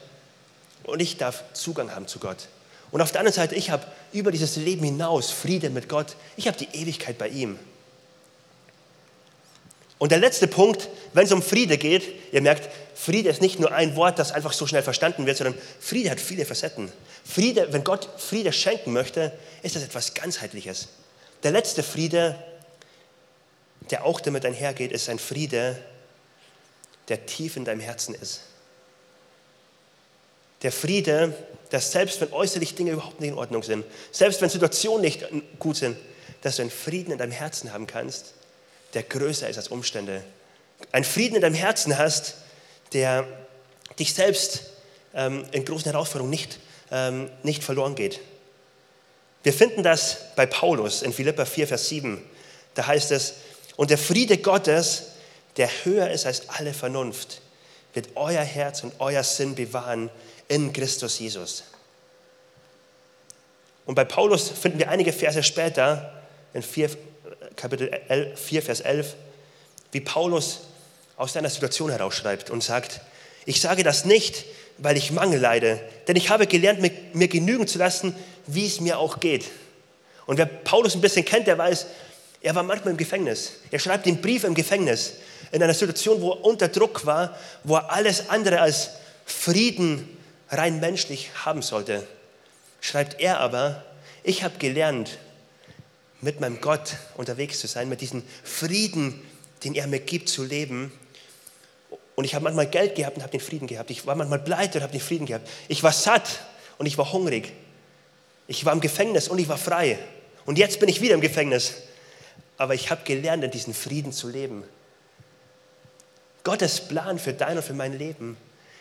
und 0.84 1.00
ich 1.00 1.16
darf 1.16 1.44
Zugang 1.54 1.94
haben 1.94 2.06
zu 2.06 2.18
Gott. 2.18 2.48
Und 2.90 3.00
auf 3.00 3.12
der 3.12 3.20
anderen 3.20 3.34
Seite, 3.34 3.54
ich 3.54 3.70
habe 3.70 3.86
über 4.12 4.30
dieses 4.30 4.56
Leben 4.56 4.84
hinaus 4.84 5.30
Frieden 5.30 5.74
mit 5.74 5.88
Gott. 5.88 6.16
Ich 6.36 6.46
habe 6.46 6.56
die 6.56 6.68
Ewigkeit 6.72 7.18
bei 7.18 7.28
ihm. 7.28 7.58
Und 9.98 10.12
der 10.12 10.18
letzte 10.18 10.46
Punkt, 10.46 10.88
wenn 11.14 11.24
es 11.24 11.32
um 11.32 11.42
Friede 11.42 11.78
geht, 11.78 12.02
ihr 12.32 12.42
merkt, 12.42 12.68
Friede 12.94 13.30
ist 13.30 13.40
nicht 13.40 13.58
nur 13.58 13.72
ein 13.72 13.96
Wort, 13.96 14.18
das 14.18 14.32
einfach 14.32 14.52
so 14.52 14.66
schnell 14.66 14.82
verstanden 14.82 15.26
wird, 15.26 15.38
sondern 15.38 15.58
Friede 15.80 16.10
hat 16.10 16.20
viele 16.20 16.44
Facetten. 16.44 16.92
Friede, 17.24 17.72
wenn 17.72 17.84
Gott 17.84 18.08
Friede 18.18 18.52
schenken 18.52 18.92
möchte, 18.92 19.32
ist 19.62 19.76
das 19.76 19.82
etwas 19.82 20.14
ganzheitliches. 20.14 20.88
Der 21.42 21.50
letzte 21.50 21.82
Friede, 21.82 22.36
der 23.90 24.04
auch 24.04 24.20
damit 24.20 24.44
einhergeht, 24.44 24.92
ist 24.92 25.08
ein 25.08 25.18
Friede, 25.18 25.78
der 27.08 27.24
tief 27.24 27.56
in 27.56 27.64
deinem 27.64 27.80
Herzen 27.80 28.14
ist. 28.14 28.40
Der 30.62 30.72
Friede, 30.72 31.34
dass 31.70 31.92
selbst 31.92 32.20
wenn 32.20 32.32
äußerlich 32.32 32.74
Dinge 32.74 32.92
überhaupt 32.92 33.20
nicht 33.20 33.30
in 33.30 33.38
Ordnung 33.38 33.62
sind, 33.62 33.84
selbst 34.10 34.40
wenn 34.40 34.48
Situationen 34.48 35.02
nicht 35.02 35.24
gut 35.58 35.76
sind, 35.76 35.96
dass 36.42 36.56
du 36.56 36.62
einen 36.62 36.70
Frieden 36.70 37.12
in 37.12 37.18
deinem 37.18 37.32
Herzen 37.32 37.72
haben 37.72 37.86
kannst, 37.86 38.34
der 38.96 39.02
größer 39.02 39.46
ist 39.46 39.58
als 39.58 39.68
Umstände. 39.68 40.24
Ein 40.90 41.04
Frieden 41.04 41.36
in 41.36 41.42
deinem 41.42 41.54
Herzen 41.54 41.98
hast, 41.98 42.36
der 42.94 43.26
dich 43.98 44.14
selbst 44.14 44.70
ähm, 45.14 45.44
in 45.52 45.66
großen 45.66 45.92
Herausforderungen 45.92 46.30
nicht, 46.30 46.58
ähm, 46.90 47.30
nicht 47.42 47.62
verloren 47.62 47.94
geht. 47.94 48.20
Wir 49.42 49.52
finden 49.52 49.82
das 49.82 50.34
bei 50.34 50.46
Paulus 50.46 51.02
in 51.02 51.12
Philippa 51.12 51.44
4, 51.44 51.68
Vers 51.68 51.90
7. 51.90 52.22
Da 52.74 52.86
heißt 52.86 53.12
es, 53.12 53.34
und 53.76 53.90
der 53.90 53.98
Friede 53.98 54.38
Gottes, 54.38 55.08
der 55.58 55.68
höher 55.84 56.10
ist 56.10 56.24
als 56.24 56.48
alle 56.48 56.72
Vernunft, 56.72 57.42
wird 57.92 58.08
euer 58.14 58.42
Herz 58.42 58.82
und 58.82 58.94
euer 58.98 59.22
Sinn 59.22 59.54
bewahren 59.54 60.08
in 60.48 60.72
Christus 60.72 61.18
Jesus. 61.18 61.64
Und 63.84 63.94
bei 63.94 64.06
Paulus 64.06 64.48
finden 64.48 64.78
wir 64.78 64.88
einige 64.88 65.12
Verse 65.12 65.42
später, 65.42 66.14
in 66.54 66.62
4, 66.62 66.88
Kapitel 67.56 67.90
4, 68.36 68.62
Vers 68.62 68.80
11, 68.80 69.14
wie 69.92 70.00
Paulus 70.00 70.60
aus 71.16 71.32
seiner 71.32 71.50
Situation 71.50 71.90
herausschreibt 71.90 72.50
und 72.50 72.62
sagt, 72.62 73.00
ich 73.46 73.60
sage 73.60 73.82
das 73.82 74.04
nicht, 74.04 74.44
weil 74.78 74.96
ich 74.96 75.10
Mangel 75.10 75.40
leide, 75.40 75.80
denn 76.06 76.16
ich 76.16 76.28
habe 76.28 76.46
gelernt, 76.46 76.80
mir, 76.80 76.90
mir 77.14 77.28
genügen 77.28 77.66
zu 77.66 77.78
lassen, 77.78 78.14
wie 78.46 78.66
es 78.66 78.80
mir 78.80 78.98
auch 78.98 79.20
geht. 79.20 79.46
Und 80.26 80.38
wer 80.38 80.46
Paulus 80.46 80.94
ein 80.94 81.00
bisschen 81.00 81.24
kennt, 81.24 81.46
der 81.46 81.56
weiß, 81.56 81.86
er 82.42 82.54
war 82.54 82.62
manchmal 82.62 82.92
im 82.92 82.96
Gefängnis. 82.96 83.52
Er 83.70 83.78
schreibt 83.78 84.06
den 84.06 84.20
Brief 84.20 84.44
im 84.44 84.54
Gefängnis. 84.54 85.14
in 85.52 85.62
einer 85.62 85.74
Situation, 85.74 86.20
wo 86.20 86.32
er 86.32 86.44
unter 86.44 86.68
Druck 86.68 87.06
war, 87.06 87.36
wo 87.64 87.76
er 87.76 87.90
alles 87.90 88.28
andere 88.28 88.60
als 88.60 88.90
Frieden 89.24 90.08
rein 90.50 90.80
menschlich 90.80 91.30
haben 91.44 91.62
sollte, 91.62 92.06
schreibt 92.80 93.20
er 93.20 93.40
aber, 93.40 93.84
ich 94.22 94.44
habe 94.44 94.58
gelernt, 94.58 95.18
mit 96.20 96.40
meinem 96.40 96.60
Gott 96.60 96.96
unterwegs 97.16 97.60
zu 97.60 97.66
sein, 97.66 97.88
mit 97.88 98.00
diesem 98.00 98.22
Frieden, 98.44 99.20
den 99.64 99.74
er 99.74 99.86
mir 99.86 100.00
gibt, 100.00 100.28
zu 100.28 100.44
leben. 100.44 100.92
Und 102.14 102.24
ich 102.24 102.34
habe 102.34 102.44
manchmal 102.44 102.66
Geld 102.68 102.94
gehabt 102.94 103.16
und 103.16 103.22
habe 103.22 103.32
den 103.32 103.40
Frieden 103.40 103.66
gehabt. 103.66 103.90
Ich 103.90 104.06
war 104.06 104.14
manchmal 104.14 104.38
pleite 104.38 104.78
und 104.78 104.82
habe 104.82 104.92
den 104.92 105.00
Frieden 105.00 105.26
gehabt. 105.26 105.48
Ich 105.68 105.82
war 105.82 105.92
satt 105.92 106.40
und 106.78 106.86
ich 106.86 106.96
war 106.96 107.12
hungrig. 107.12 107.52
Ich 108.46 108.64
war 108.64 108.72
im 108.72 108.80
Gefängnis 108.80 109.28
und 109.28 109.38
ich 109.38 109.48
war 109.48 109.58
frei. 109.58 109.98
Und 110.46 110.58
jetzt 110.58 110.80
bin 110.80 110.88
ich 110.88 111.00
wieder 111.00 111.14
im 111.14 111.20
Gefängnis. 111.20 111.74
Aber 112.56 112.74
ich 112.74 112.90
habe 112.90 113.02
gelernt, 113.04 113.44
in 113.44 113.50
diesem 113.50 113.74
Frieden 113.74 114.12
zu 114.12 114.28
leben. 114.28 114.64
Gottes 116.42 116.80
Plan 116.80 117.18
für 117.18 117.32
dein 117.32 117.56
und 117.56 117.64
für 117.64 117.74
mein 117.74 117.98
Leben 117.98 118.36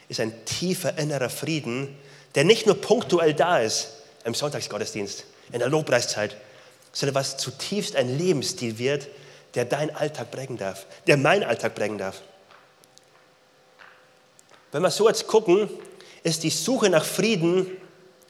ist 0.07 0.19
ein 0.19 0.45
tiefer 0.45 0.97
innerer 0.97 1.29
Frieden, 1.29 1.97
der 2.35 2.43
nicht 2.43 2.67
nur 2.67 2.79
punktuell 2.79 3.33
da 3.33 3.59
ist 3.59 3.89
im 4.23 4.33
Sonntagsgottesdienst, 4.33 5.25
in 5.51 5.59
der 5.59 5.69
Lobpreiszeit, 5.69 6.37
sondern 6.95 7.13
was 7.15 7.35
zutiefst 7.35 7.97
ein 7.97 8.17
Lebensstil 8.17 8.79
wird, 8.79 9.09
der 9.53 9.65
deinen 9.65 9.93
Alltag 9.93 10.31
prägen 10.31 10.57
darf, 10.57 10.85
der 11.07 11.17
meinen 11.17 11.43
Alltag 11.43 11.75
prägen 11.75 11.97
darf. 11.97 12.21
Wenn 14.71 14.81
wir 14.81 14.89
so 14.89 15.07
jetzt 15.07 15.27
gucken, 15.27 15.69
ist 16.23 16.43
die 16.43 16.49
Suche 16.49 16.89
nach 16.89 17.03
Frieden 17.03 17.67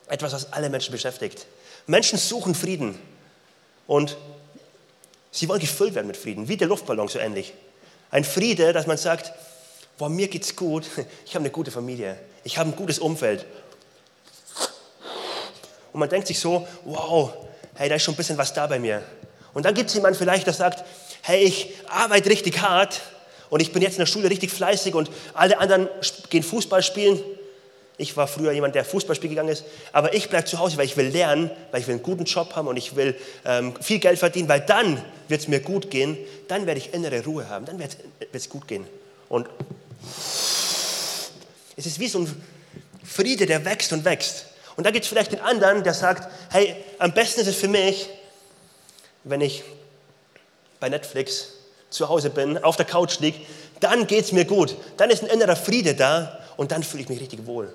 etwas, 0.08 0.34
was 0.34 0.52
alle 0.52 0.70
Menschen 0.70 0.92
beschäftigt. 0.92 1.46
Menschen 1.86 2.18
suchen 2.18 2.56
Frieden 2.56 3.00
und 3.86 4.18
sie 5.32 5.48
wollen 5.48 5.62
gefüllt 5.62 5.94
werden 5.94 6.08
mit 6.08 6.18
Frieden, 6.18 6.48
wie 6.48 6.58
der 6.58 6.68
Luftballon 6.68 7.08
so 7.08 7.20
ähnlich. 7.20 7.54
Ein 8.10 8.24
Friede, 8.24 8.74
dass 8.74 8.88
man 8.88 8.98
sagt, 8.98 9.32
boah, 10.00 10.10
mir 10.10 10.28
geht's 10.28 10.56
gut, 10.56 10.86
ich 11.26 11.36
habe 11.36 11.44
eine 11.44 11.52
gute 11.52 11.70
Familie, 11.70 12.18
ich 12.44 12.58
habe 12.58 12.72
ein 12.72 12.76
gutes 12.76 12.98
Umfeld. 12.98 13.46
Und 15.94 16.00
man 16.00 16.10
denkt 16.10 16.28
sich 16.28 16.40
so, 16.40 16.68
wow, 16.84 17.45
hey, 17.76 17.90
da 17.90 17.96
ist 17.96 18.04
schon 18.04 18.14
ein 18.14 18.18
bisschen 18.18 18.38
was 18.38 18.54
da 18.54 18.68
bei 18.68 18.80
mir. 18.80 19.04
Und 19.54 19.66
dann 19.66 19.74
gibt 19.74 19.90
es 19.90 19.96
jemanden 19.96 20.18
vielleicht, 20.18 20.46
der 20.46 20.54
sagt, 20.54 20.84
hey, 21.22 21.44
ich 21.44 21.74
arbeite 21.88 22.30
richtig 22.30 22.62
hart 22.62 23.02
und 23.50 23.62
ich 23.62 23.72
bin 23.72 23.82
jetzt 23.82 23.94
in 23.94 24.00
der 24.00 24.06
Schule 24.06 24.30
richtig 24.30 24.52
fleißig 24.52 24.96
und 24.96 25.10
alle 25.34 25.58
anderen 25.60 25.88
gehen 26.30 26.44
Fußball 26.44 26.84
spielen. 26.84 27.22
Ich 27.98 28.18
war 28.18 28.28
früher 28.28 28.52
jemand, 28.52 28.76
der 28.76 28.84
Fußballspiel 28.84 29.30
gegangen 29.30 29.50
ist, 29.50 29.64
aber 29.94 30.14
ich 30.14 30.30
bleibe 30.30 30.46
zu 30.46 30.60
Hause, 30.60 30.76
weil 30.78 30.86
ich 30.86 30.98
will 30.98 31.08
lernen, 31.08 31.50
weil 31.72 31.80
ich 31.80 31.88
will 31.88 31.94
einen 31.96 32.04
guten 32.04 32.26
Job 32.26 32.54
haben 32.56 32.68
und 32.68 32.76
ich 32.76 32.98
will 32.98 33.16
ähm, 33.46 33.74
viel 33.82 34.00
Geld 34.00 34.20
verdienen, 34.20 34.50
weil 34.50 34.60
dann 34.62 35.02
wird 35.30 35.42
es 35.42 35.48
mir 35.48 35.62
gut 35.62 35.90
gehen, 35.90 36.18
dann 36.50 36.66
werde 36.66 36.80
ich 36.80 36.94
innere 36.94 37.24
Ruhe 37.24 37.48
haben, 37.48 37.66
dann 37.66 37.80
wird 37.80 37.96
es 38.34 38.50
gut 38.50 38.68
gehen. 38.68 38.86
Und 39.30 39.48
es 41.78 41.86
ist 41.86 42.00
wie 42.00 42.08
so 42.10 42.20
ein 42.20 42.44
Friede, 43.06 43.46
der 43.46 43.64
wächst 43.64 43.94
und 43.94 44.04
wächst. 44.04 44.48
Und 44.76 44.86
da 44.86 44.92
gibt 44.92 45.06
es 45.06 45.10
vielleicht 45.10 45.32
den 45.32 45.40
anderen, 45.40 45.84
der 45.84 45.94
sagt, 45.94 46.30
hey, 46.52 46.76
am 47.00 47.14
besten 47.14 47.42
ist 47.42 47.48
es 47.48 47.56
für 47.56 47.68
mich, 47.68 48.10
wenn 49.24 49.42
ich 49.42 49.64
bei 50.80 50.90
Netflix 50.90 51.54
zu 51.90 52.10
Hause 52.10 52.30
bin, 52.30 52.58
auf 52.64 52.76
der 52.76 52.86
Couch 52.86 53.20
liege, 53.20 53.40
dann 53.80 54.08
geht 54.08 54.26
es 54.26 54.32
mir 54.32 54.46
gut. 54.46 54.76
Dann 54.98 55.10
ist 55.10 55.24
ein 55.24 55.30
innerer 55.30 55.56
Friede 55.56 55.96
da 55.96 56.40
und 56.58 56.72
dann 56.72 56.84
fühle 56.84 57.04
ich 57.04 57.10
mich 57.10 57.20
richtig 57.20 57.46
wohl. 57.46 57.74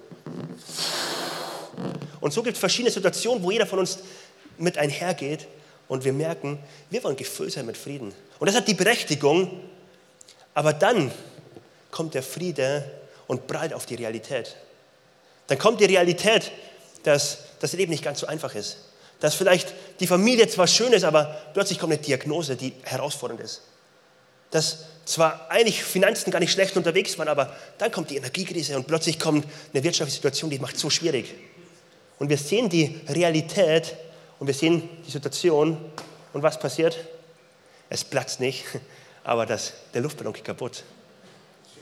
Und 2.20 2.32
so 2.32 2.42
gibt 2.42 2.56
es 2.56 2.60
verschiedene 2.60 2.90
Situationen, 2.90 3.42
wo 3.42 3.50
jeder 3.50 3.66
von 3.66 3.78
uns 3.78 3.98
mit 4.58 4.76
einhergeht 4.76 5.46
und 5.88 6.04
wir 6.04 6.12
merken, 6.12 6.62
wir 6.90 7.02
wollen 7.02 7.16
gefüllt 7.16 7.52
sein 7.52 7.66
mit 7.66 7.76
Frieden. 7.76 8.14
Und 8.38 8.46
das 8.46 8.54
hat 8.54 8.68
die 8.68 8.74
Berechtigung, 8.74 9.60
aber 10.54 10.72
dann 10.72 11.10
kommt 11.90 12.14
der 12.14 12.22
Friede 12.22 12.88
und 13.26 13.46
prallt 13.46 13.72
auf 13.72 13.86
die 13.86 13.94
Realität. 13.94 14.56
Dann 15.46 15.58
kommt 15.58 15.80
die 15.80 15.86
Realität, 15.86 16.52
dass 17.02 17.38
das 17.60 17.72
Leben 17.72 17.90
nicht 17.90 18.04
ganz 18.04 18.20
so 18.20 18.26
einfach 18.26 18.54
ist. 18.54 18.78
Dass 19.20 19.34
vielleicht 19.34 19.74
die 20.00 20.06
Familie 20.06 20.48
zwar 20.48 20.66
schön 20.66 20.92
ist, 20.92 21.04
aber 21.04 21.24
plötzlich 21.52 21.78
kommt 21.78 21.92
eine 21.92 22.02
Diagnose, 22.02 22.56
die 22.56 22.72
herausfordernd 22.82 23.40
ist. 23.40 23.62
Dass 24.50 24.78
zwar 25.04 25.50
eigentlich 25.50 25.82
Finanzen 25.82 26.30
gar 26.30 26.38
nicht 26.38 26.52
schlecht 26.52 26.76
unterwegs 26.76 27.18
waren, 27.18 27.28
aber 27.28 27.54
dann 27.78 27.90
kommt 27.92 28.10
die 28.10 28.16
Energiekrise 28.16 28.76
und 28.76 28.86
plötzlich 28.86 29.18
kommt 29.18 29.46
eine 29.72 29.82
wirtschaftliche 29.82 30.16
Situation, 30.16 30.50
die 30.50 30.58
macht 30.58 30.76
es 30.76 30.80
so 30.80 30.90
schwierig. 30.90 31.34
Und 32.18 32.28
wir 32.28 32.38
sehen 32.38 32.68
die 32.68 33.00
Realität 33.08 33.94
und 34.38 34.46
wir 34.46 34.54
sehen 34.54 34.88
die 35.06 35.10
Situation 35.10 35.76
und 36.32 36.42
was 36.42 36.58
passiert? 36.58 36.96
Es 37.88 38.04
platzt 38.04 38.40
nicht, 38.40 38.64
aber 39.24 39.46
das, 39.46 39.72
der 39.92 40.02
Luftballon 40.02 40.32
geht 40.32 40.44
kaputt. 40.44 40.84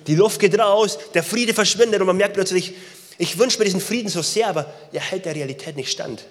Die 0.06 0.14
Luft 0.14 0.40
geht 0.40 0.58
raus, 0.58 0.98
der 1.12 1.22
Friede 1.22 1.52
verschwindet 1.52 2.00
und 2.00 2.06
man 2.06 2.16
merkt 2.16 2.34
plötzlich, 2.34 2.74
ich 3.18 3.36
wünsche 3.36 3.58
mir 3.58 3.64
diesen 3.64 3.80
Frieden 3.80 4.08
so 4.08 4.22
sehr, 4.22 4.48
aber 4.48 4.72
er 4.92 5.00
hält 5.00 5.24
der 5.24 5.34
Realität 5.34 5.76
nicht 5.76 5.90
stand. 5.90 6.24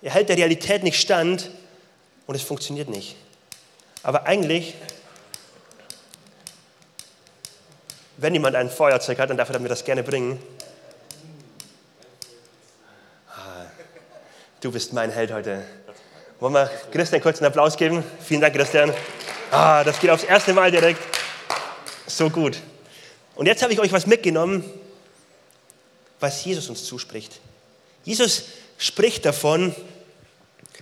Er 0.00 0.10
hält 0.10 0.30
der 0.30 0.38
Realität 0.38 0.82
nicht 0.82 0.98
stand 0.98 1.50
und 2.26 2.34
es 2.34 2.42
funktioniert 2.42 2.88
nicht. 2.88 3.14
Aber 4.02 4.26
eigentlich, 4.26 4.74
wenn 8.16 8.32
jemand 8.32 8.56
ein 8.56 8.70
Feuerzeug 8.70 9.18
hat, 9.18 9.28
dann 9.28 9.36
darf 9.36 9.50
er 9.50 9.58
mir 9.58 9.68
das 9.68 9.84
gerne 9.84 10.02
bringen. 10.02 10.42
Ah, 13.28 13.66
du 14.62 14.72
bist 14.72 14.94
mein 14.94 15.10
Held 15.10 15.30
heute. 15.30 15.62
Wollen 16.40 16.54
wir 16.54 16.70
Christian 16.90 17.20
kurz 17.20 17.38
einen 17.38 17.46
Applaus 17.46 17.76
geben? 17.76 18.02
Vielen 18.26 18.40
Dank, 18.40 18.54
Christian. 18.54 18.92
Ah, 19.50 19.84
das 19.84 20.00
geht 20.00 20.10
aufs 20.10 20.24
erste 20.24 20.54
Mal 20.54 20.70
direkt. 20.70 21.00
So 22.06 22.30
gut. 22.30 22.58
Und 23.34 23.46
jetzt 23.46 23.62
habe 23.62 23.72
ich 23.72 23.80
euch 23.80 23.92
was 23.92 24.06
mitgenommen, 24.06 24.64
was 26.20 26.44
Jesus 26.44 26.68
uns 26.68 26.84
zuspricht. 26.84 27.40
Jesus 28.04 28.44
spricht 28.78 29.24
davon, 29.24 29.74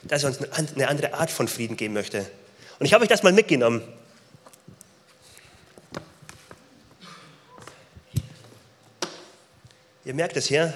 dass 0.03 0.25
er 0.25 0.31
uns 0.31 0.39
eine 0.75 0.89
andere 0.89 1.15
Art 1.15 1.31
von 1.31 1.49
Frieden 1.49 1.77
geben 1.77 1.95
möchte. 1.95 2.31
Und 2.79 2.87
ich 2.87 2.93
habe 2.93 3.03
euch 3.03 3.09
das 3.09 3.23
mal 3.23 3.33
mitgenommen. 3.33 3.83
Ihr 10.05 10.15
merkt 10.15 10.37
es 10.37 10.47
hier, 10.47 10.75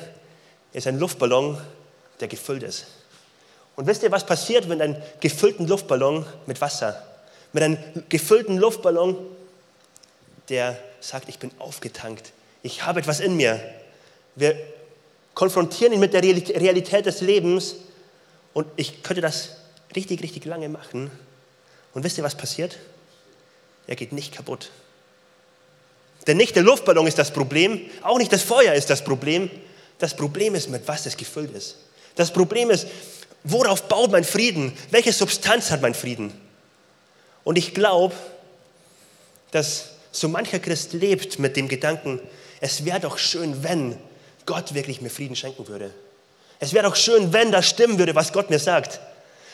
er 0.73 0.79
ist 0.79 0.87
ein 0.87 0.99
Luftballon, 0.99 1.61
der 2.21 2.29
gefüllt 2.29 2.63
ist. 2.63 2.87
Und 3.75 3.87
wisst 3.87 4.03
ihr, 4.03 4.13
was 4.13 4.25
passiert, 4.25 4.69
wenn 4.69 4.81
ein 4.81 5.03
gefüllten 5.21 5.67
Luftballon 5.67 6.25
mit 6.47 6.61
Wasser, 6.61 7.05
mit 7.53 7.63
einem 7.63 7.79
gefüllten 8.09 8.57
Luftballon, 8.57 9.19
der 10.49 10.79
sagt, 11.01 11.29
ich 11.29 11.39
bin 11.39 11.51
aufgetankt, 11.59 12.33
ich 12.63 12.85
habe 12.85 13.01
etwas 13.01 13.21
in 13.21 13.37
mir, 13.37 13.61
wir 14.37 14.57
konfrontieren 15.35 15.93
ihn 15.93 16.01
mit 16.01 16.15
der 16.15 16.23
Realität 16.23 17.07
des 17.07 17.21
Lebens 17.21 17.77
und 18.55 18.67
ich 18.77 19.03
könnte 19.03 19.21
das 19.21 19.57
richtig, 19.95 20.23
richtig 20.23 20.45
lange 20.45 20.69
machen. 20.69 21.11
Und 21.93 22.05
wisst 22.05 22.19
ihr, 22.19 22.25
was 22.25 22.37
passiert? 22.37 22.79
Er 23.87 23.97
geht 23.97 24.13
nicht 24.13 24.35
kaputt. 24.35 24.71
Denn 26.27 26.37
nicht 26.37 26.57
der 26.57 26.63
Luftballon 26.63 27.07
ist 27.07 27.19
das 27.19 27.31
Problem, 27.31 27.81
auch 28.03 28.19
nicht 28.19 28.33
das 28.33 28.43
Feuer 28.43 28.75
ist 28.75 28.91
das 28.91 29.05
Problem. 29.05 29.51
Das 29.99 30.15
Problem 30.15 30.55
ist, 30.55 30.69
mit 30.69 30.87
was 30.89 31.07
es 31.07 31.17
gefüllt 31.17 31.53
ist. 31.53 31.77
Das 32.17 32.33
Problem 32.33 32.71
ist, 32.71 32.87
worauf 33.45 33.89
baut 33.89 34.11
mein 34.11 34.25
Frieden? 34.25 34.77
Welche 34.91 35.13
Substanz 35.13 35.71
hat 35.71 35.83
mein 35.83 35.95
Frieden? 35.95 36.33
Und 37.45 37.57
ich 37.57 37.75
glaube, 37.75 38.15
dass 39.53 39.91
so 40.11 40.29
mancher 40.29 40.59
Christ 40.59 40.93
lebt 40.95 41.39
mit 41.39 41.57
dem 41.57 41.69
Gedanken, 41.69 42.21
es 42.61 42.85
wäre 42.85 43.01
doch 43.01 43.19
schön, 43.19 43.63
wenn 43.63 43.97
Gott 44.47 44.75
wirklich 44.75 45.01
mir 45.01 45.11
Frieden 45.11 45.37
schenken 45.37 45.69
würde. 45.69 45.91
Es 46.59 46.73
wäre 46.73 46.85
doch 46.85 46.97
schön, 46.97 47.33
wenn 47.33 47.53
das 47.53 47.67
stimmen 47.67 47.99
würde, 47.99 48.15
was 48.15 48.33
Gott 48.33 48.49
mir 48.49 48.59
sagt. 48.59 49.01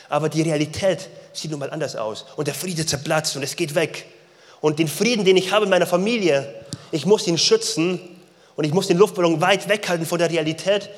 Aber 0.09 0.29
die 0.29 0.41
Realität 0.41 1.09
sieht 1.33 1.51
nun 1.51 1.59
mal 1.59 1.71
anders 1.71 1.95
aus. 1.95 2.25
Und 2.35 2.47
der 2.47 2.53
Friede 2.53 2.85
zerplatzt 2.85 3.35
und 3.35 3.43
es 3.43 3.55
geht 3.55 3.75
weg. 3.75 4.05
Und 4.61 4.79
den 4.79 4.87
Frieden, 4.87 5.25
den 5.25 5.35
ich 5.35 5.51
habe 5.51 5.65
in 5.65 5.71
meiner 5.71 5.87
Familie, 5.87 6.53
ich 6.91 7.05
muss 7.05 7.27
ihn 7.27 7.37
schützen 7.37 7.99
und 8.55 8.63
ich 8.63 8.73
muss 8.73 8.87
den 8.87 8.97
Luftballon 8.97 9.41
weit 9.41 9.67
weghalten 9.67 10.05
von 10.05 10.19
der 10.19 10.29
Realität. 10.29 10.89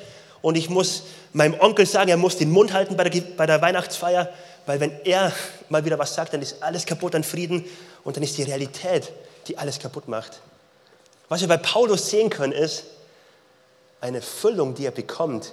Und 0.42 0.56
ich 0.56 0.68
muss 0.68 1.04
meinem 1.32 1.58
Onkel 1.58 1.86
sagen, 1.86 2.10
er 2.10 2.16
muss 2.16 2.36
den 2.36 2.50
Mund 2.50 2.72
halten 2.72 2.96
bei 2.96 3.04
der, 3.04 3.22
bei 3.36 3.46
der 3.46 3.60
Weihnachtsfeier, 3.62 4.28
weil 4.66 4.80
wenn 4.80 4.92
er 5.04 5.32
mal 5.68 5.84
wieder 5.84 5.98
was 5.98 6.14
sagt, 6.14 6.34
dann 6.34 6.42
ist 6.42 6.62
alles 6.62 6.86
kaputt 6.86 7.14
an 7.14 7.24
Frieden 7.24 7.64
und 8.04 8.16
dann 8.16 8.22
ist 8.22 8.36
die 8.38 8.42
Realität, 8.42 9.12
die 9.48 9.58
alles 9.58 9.78
kaputt 9.78 10.06
macht. 10.06 10.40
Was 11.28 11.40
wir 11.40 11.48
bei 11.48 11.56
Paulus 11.56 12.10
sehen 12.10 12.30
können, 12.30 12.52
ist, 12.52 12.84
eine 14.00 14.22
Füllung, 14.22 14.74
die 14.74 14.86
er 14.86 14.92
bekommt, 14.92 15.52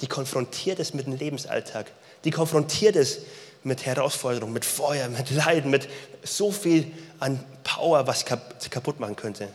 die 0.00 0.06
konfrontiert 0.06 0.78
ist 0.78 0.94
mit 0.94 1.06
dem 1.06 1.16
Lebensalltag, 1.16 1.90
die 2.24 2.30
konfrontiert 2.30 2.96
ist 2.96 3.20
mit 3.62 3.86
Herausforderungen, 3.86 4.52
mit 4.52 4.64
Feuer, 4.64 5.08
mit 5.08 5.30
Leiden, 5.30 5.70
mit 5.70 5.88
so 6.22 6.52
viel 6.52 6.90
an 7.18 7.42
Power, 7.62 8.06
was 8.06 8.24
kaputt 8.24 9.00
machen 9.00 9.16
könnte. 9.16 9.48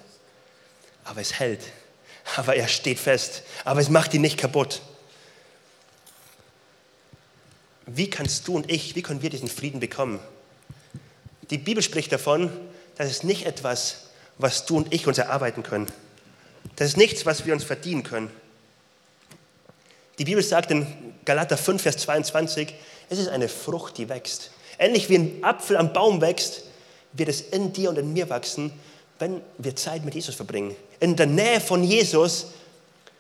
Aber 1.04 1.22
es 1.22 1.40
hält, 1.40 1.62
aber 2.36 2.56
er 2.56 2.68
steht 2.68 3.00
fest, 3.00 3.44
aber 3.66 3.80
es 3.80 3.90
macht 3.90 4.14
ihn 4.14 4.22
nicht 4.22 4.38
kaputt. 4.38 4.82
Wie 7.86 8.10
kannst 8.10 8.48
du 8.48 8.56
und 8.56 8.72
ich, 8.72 8.96
wie 8.96 9.02
können 9.02 9.22
wir 9.22 9.30
diesen 9.30 9.48
Frieden 9.48 9.80
bekommen? 9.80 10.20
Die 11.50 11.58
Bibel 11.58 11.82
spricht 11.82 12.12
davon, 12.12 12.52
das 12.96 13.10
ist 13.10 13.24
nicht 13.24 13.46
etwas, 13.46 14.10
was 14.38 14.66
du 14.66 14.78
und 14.78 14.94
ich 14.94 15.08
uns 15.08 15.18
erarbeiten 15.18 15.64
können. 15.64 15.88
Das 16.80 16.88
ist 16.88 16.98
nichts, 16.98 17.26
was 17.26 17.46
wir 17.46 17.54
uns 17.54 17.66
verdienen 17.66 18.04
können. 18.04 18.32
Die 20.18 20.24
Bibel 20.24 20.42
sagt 20.42 20.72
in 20.72 20.88
Galater 21.26 21.58
5, 21.58 21.82
Vers 21.82 21.98
22, 21.98 22.74
es 23.10 23.20
ist 23.20 23.28
eine 23.28 23.50
Frucht, 23.50 23.98
die 23.98 24.08
wächst. 24.08 24.52
Ähnlich 24.78 25.10
wie 25.10 25.18
ein 25.18 25.44
Apfel 25.44 25.76
am 25.76 25.92
Baum 25.92 26.22
wächst, 26.22 26.64
wird 27.12 27.28
es 27.28 27.42
in 27.42 27.74
dir 27.74 27.90
und 27.90 27.98
in 27.98 28.14
mir 28.14 28.30
wachsen, 28.30 28.72
wenn 29.20 29.42
wir 29.58 29.76
Zeit 29.76 30.06
mit 30.06 30.16
Jesus 30.16 30.36
verbringen. 30.36 30.74
In 31.02 31.18
der 31.18 31.26
Nähe 31.26 31.60
von 31.60 31.84
Jesus 31.84 32.48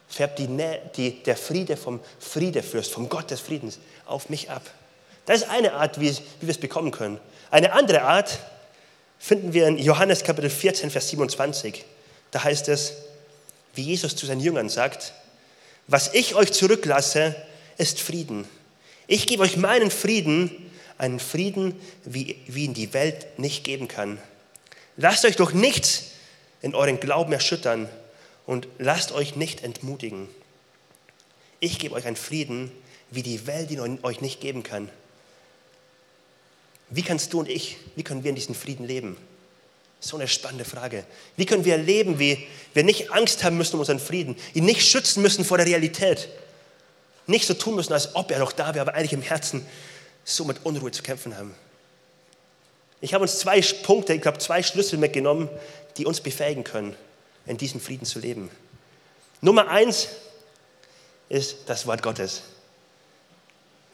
färbt 0.07 0.39
die 0.39 0.47
Nähe, 0.47 0.81
die, 0.95 1.21
der 1.21 1.35
Friede 1.35 1.75
vom 1.75 1.99
Friedefürst, 2.17 2.93
vom 2.93 3.09
Gott 3.09 3.29
des 3.29 3.41
Friedens 3.41 3.79
auf 4.05 4.29
mich 4.29 4.49
ab. 4.49 4.61
Das 5.25 5.41
ist 5.41 5.49
eine 5.49 5.73
Art, 5.73 5.99
wie, 5.99 6.09
wie 6.11 6.47
wir 6.47 6.51
es 6.51 6.57
bekommen 6.57 6.91
können. 6.91 7.19
Eine 7.51 7.73
andere 7.73 8.03
Art 8.03 8.39
finden 9.17 9.51
wir 9.51 9.67
in 9.67 9.77
Johannes 9.77 10.23
Kapitel 10.23 10.49
14, 10.49 10.89
Vers 10.91 11.09
27. 11.09 11.83
Da 12.31 12.41
heißt 12.41 12.69
es, 12.69 12.93
wie 13.79 13.83
Jesus 13.83 14.13
zu 14.13 14.25
seinen 14.25 14.41
Jüngern 14.41 14.67
sagt, 14.67 15.13
was 15.87 16.13
ich 16.13 16.35
euch 16.35 16.51
zurücklasse, 16.51 17.33
ist 17.77 18.01
Frieden. 18.01 18.45
Ich 19.07 19.25
gebe 19.25 19.41
euch 19.41 19.55
meinen 19.55 19.89
Frieden, 19.89 20.51
einen 20.97 21.21
Frieden, 21.21 21.79
wie, 22.03 22.35
wie 22.47 22.65
ihn 22.65 22.73
die 22.73 22.93
Welt 22.93 23.39
nicht 23.39 23.63
geben 23.63 23.87
kann. 23.87 24.19
Lasst 24.97 25.23
euch 25.23 25.37
doch 25.37 25.53
nichts 25.53 26.07
in 26.61 26.75
euren 26.75 26.99
Glauben 26.99 27.31
erschüttern 27.31 27.87
und 28.45 28.67
lasst 28.79 29.13
euch 29.13 29.37
nicht 29.37 29.63
entmutigen. 29.63 30.27
Ich 31.61 31.79
gebe 31.79 31.95
euch 31.95 32.05
einen 32.05 32.17
Frieden, 32.17 32.73
wie 33.11 33.23
die 33.23 33.47
Welt 33.47 33.71
ihn 33.71 33.99
euch 34.03 34.19
nicht 34.19 34.41
geben 34.41 34.61
kann. 34.61 34.89
Wie 36.89 37.01
kannst 37.03 37.31
du 37.31 37.39
und 37.39 37.47
ich, 37.47 37.77
wie 37.95 38.03
können 38.03 38.25
wir 38.25 38.29
in 38.29 38.35
diesem 38.35 38.55
Frieden 38.55 38.85
leben? 38.85 39.15
So 39.99 40.17
eine 40.17 40.27
spannende 40.27 40.65
Frage. 40.65 41.05
Wie 41.35 41.45
können 41.45 41.65
wir 41.65 41.77
leben, 41.77 42.19
wie 42.19 42.47
wir 42.73 42.83
nicht 42.83 43.11
Angst 43.11 43.43
haben 43.43 43.57
müssen 43.57 43.73
um 43.73 43.81
unseren 43.81 43.99
Frieden, 43.99 44.37
ihn 44.53 44.65
nicht 44.65 44.87
schützen 44.87 45.21
müssen 45.21 45.43
vor 45.43 45.57
der 45.57 45.67
Realität, 45.67 46.29
nicht 47.27 47.45
so 47.45 47.53
tun 47.53 47.75
müssen, 47.75 47.93
als 47.93 48.15
ob 48.15 48.31
er 48.31 48.39
noch 48.39 48.51
da 48.51 48.73
wäre, 48.73 48.81
aber 48.81 48.95
eigentlich 48.95 49.13
im 49.13 49.21
Herzen 49.21 49.65
so 50.23 50.45
mit 50.45 50.65
Unruhe 50.65 50.91
zu 50.91 51.03
kämpfen 51.03 51.37
haben. 51.37 51.53
Ich 53.01 53.13
habe 53.13 53.21
uns 53.23 53.39
zwei 53.39 53.61
Punkte, 53.61 54.13
ich 54.13 54.21
glaube 54.21 54.39
zwei 54.39 54.63
Schlüssel 54.63 54.97
mitgenommen, 54.99 55.49
die 55.97 56.05
uns 56.05 56.21
befähigen 56.21 56.63
können, 56.63 56.95
in 57.45 57.57
diesem 57.57 57.79
Frieden 57.79 58.05
zu 58.05 58.19
leben. 58.19 58.49
Nummer 59.41 59.69
eins 59.69 60.09
ist 61.29 61.57
das 61.67 61.85
Wort 61.87 62.01
Gottes. 62.01 62.41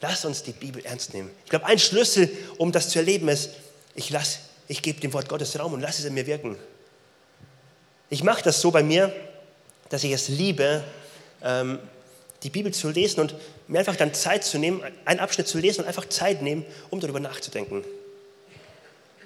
Lass 0.00 0.24
uns 0.24 0.42
die 0.42 0.52
Bibel 0.52 0.84
ernst 0.84 1.14
nehmen. 1.14 1.30
Ich 1.44 1.50
glaube, 1.50 1.66
ein 1.66 1.78
Schlüssel, 1.78 2.30
um 2.58 2.72
das 2.72 2.90
zu 2.90 2.98
erleben, 2.98 3.28
ist, 3.28 3.50
ich, 3.94 4.10
lass, 4.10 4.40
ich 4.68 4.82
gebe 4.82 5.00
dem 5.00 5.12
Wort 5.12 5.28
Gottes 5.28 5.58
Raum 5.58 5.72
und 5.72 5.80
lasse 5.80 6.00
es 6.00 6.04
in 6.04 6.14
mir 6.14 6.26
wirken. 6.26 6.56
Ich 8.10 8.22
mache 8.22 8.42
das 8.42 8.60
so 8.60 8.70
bei 8.70 8.82
mir, 8.82 9.12
dass 9.88 10.04
ich 10.04 10.12
es 10.12 10.28
liebe, 10.28 10.82
ähm, 11.42 11.78
die 12.42 12.50
Bibel 12.50 12.72
zu 12.72 12.90
lesen 12.90 13.20
und 13.20 13.34
mir 13.66 13.80
einfach 13.80 13.96
dann 13.96 14.14
Zeit 14.14 14.44
zu 14.44 14.58
nehmen, 14.58 14.82
einen 15.04 15.20
Abschnitt 15.20 15.48
zu 15.48 15.58
lesen 15.58 15.80
und 15.82 15.88
einfach 15.88 16.08
Zeit 16.08 16.42
nehmen, 16.42 16.64
um 16.90 17.00
darüber 17.00 17.20
nachzudenken. 17.20 17.84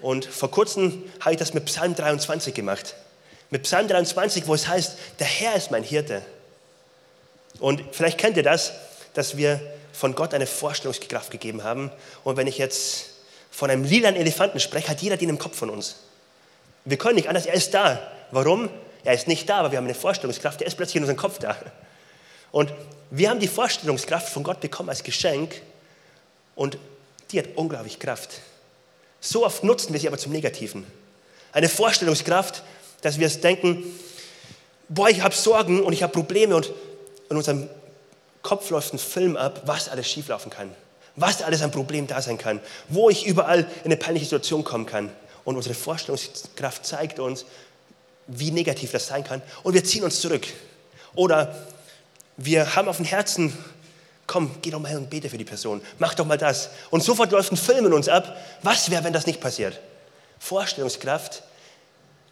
Und 0.01 0.25
vor 0.25 0.51
kurzem 0.51 1.05
habe 1.21 1.33
ich 1.33 1.39
das 1.39 1.53
mit 1.53 1.67
Psalm 1.67 1.95
23 1.95 2.55
gemacht. 2.55 2.95
Mit 3.51 3.65
Psalm 3.65 3.89
23, 3.89 4.47
wo 4.47 4.55
es 4.55 4.69
heißt, 4.69 4.97
der 5.19 5.27
Herr 5.27 5.57
ist 5.57 5.71
mein 5.71 5.83
Hirte. 5.83 6.23
Und 7.59 7.83
vielleicht 7.93 8.17
kennt 8.17 8.37
ihr 8.37 8.43
das, 8.43 8.73
dass 9.13 9.37
wir 9.37 9.61
von 9.93 10.15
Gott 10.15 10.33
eine 10.33 10.47
Vorstellungskraft 10.47 11.31
gegeben 11.31 11.65
haben. 11.65 11.91
Und 12.25 12.37
wenn 12.37 12.47
ich 12.47 12.59
jetzt 12.59 13.11
von 13.51 13.71
einem 13.71 13.85
lilanen 13.85 14.21
Elefanten 14.21 14.61
spreche, 14.61 14.89
hat 14.89 15.03
jeder 15.03 15.17
den 15.17 15.29
im 15.29 15.39
Kopf 15.39 15.57
von 15.57 15.71
uns. 15.71 15.97
Wir 16.85 16.97
können 16.97 17.17
nicht 17.17 17.29
anders, 17.29 17.47
er 17.47 17.55
ist 17.55 17.75
da. 17.75 18.01
Warum? 18.31 18.71
Er 19.05 19.15
ist 19.15 19.29
nicht 19.29 19.49
da, 19.49 19.59
aber 19.59 19.73
wir 19.73 19.79
haben 19.79 19.87
eine 19.87 19.95
Vorstellungskraft, 19.95 20.61
der 20.61 20.67
ist 20.67 20.77
plötzlich 20.77 20.97
in 20.97 21.03
unserem 21.03 21.19
Kopf 21.19 21.39
da. 21.39 21.57
Und 22.53 22.73
wir 23.11 23.31
haben 23.31 23.41
die 23.41 23.49
Vorstellungskraft 23.49 24.29
von 24.29 24.43
Gott 24.43 24.61
bekommen 24.61 24.89
als 24.89 25.03
Geschenk 25.03 25.63
und 26.55 26.79
die 27.31 27.39
hat 27.39 27.47
unglaublich 27.57 27.99
Kraft. 27.99 28.41
So 29.21 29.45
oft 29.45 29.65
nutzen 29.65 29.93
wir 29.93 30.01
sie 30.01 30.09
aber 30.09 30.19
zum 30.19 30.33
Negativen. 30.33 30.87
Eine 31.53 31.69
Vorstellungskraft, 31.69 32.63
dass 33.03 33.19
wir 33.19 33.27
es 33.27 33.41
denken, 33.41 33.85
boah, 34.89 35.09
ich 35.09 35.23
habe 35.23 35.35
Sorgen 35.35 35.83
und 35.83 35.93
ich 35.93 36.03
habe 36.03 36.13
Probleme 36.13 36.57
und 36.57 36.73
in 37.29 37.37
unserem 37.37 37.69
Kopf 38.43 38.71
läuft 38.71 38.95
ein 38.95 38.99
Film 38.99 39.37
ab, 39.37 39.63
was 39.67 39.89
alles 39.89 40.09
schieflaufen 40.09 40.51
kann, 40.51 40.75
was 41.21 41.43
alles 41.43 41.63
ein 41.63 41.71
Problem 41.71 42.07
da 42.07 42.23
sein 42.23 42.39
kann, 42.39 42.61
wo 42.89 43.11
ich 43.11 43.27
überall 43.27 43.61
in 43.61 43.87
eine 43.87 43.97
peinliche 43.97 44.27
Situation 44.27 44.65
kommen 44.65 44.87
kann. 44.87 45.11
Und 45.45 45.57
unsere 45.57 45.75
Vorstellungskraft 45.75 46.85
zeigt 46.85 47.19
uns, 47.19 47.45
wie 48.27 48.51
negativ 48.51 48.93
das 48.93 49.07
sein 49.07 49.25
kann. 49.25 49.43
Und 49.63 49.75
wir 49.75 49.85
ziehen 49.85 50.05
uns 50.05 50.21
zurück. 50.21 50.47
Oder 51.15 51.55
wir 52.37 52.77
haben 52.77 52.89
auf 52.89 52.97
dem 52.97 53.07
Herzen, 53.07 53.57
komm, 54.27 54.55
geh 54.63 54.71
doch 54.71 54.81
mal 54.81 54.89
hin 54.89 54.99
und 54.99 55.11
bete 55.11 55.29
für 55.29 55.39
die 55.39 55.45
Person. 55.45 55.81
Mach 55.99 56.15
doch 56.15 56.25
mal 56.25 56.39
das. 56.39 56.71
Und 56.91 57.03
sofort 57.03 57.33
läuft 57.33 57.53
ein 57.53 57.57
Film 57.57 57.87
in 57.87 57.93
uns 57.93 58.09
ab. 58.09 58.37
Was 58.63 58.91
wäre, 58.91 59.05
wenn 59.05 59.13
das 59.13 59.27
nicht 59.27 59.41
passiert? 59.41 59.81
Vorstellungskraft 60.39 61.43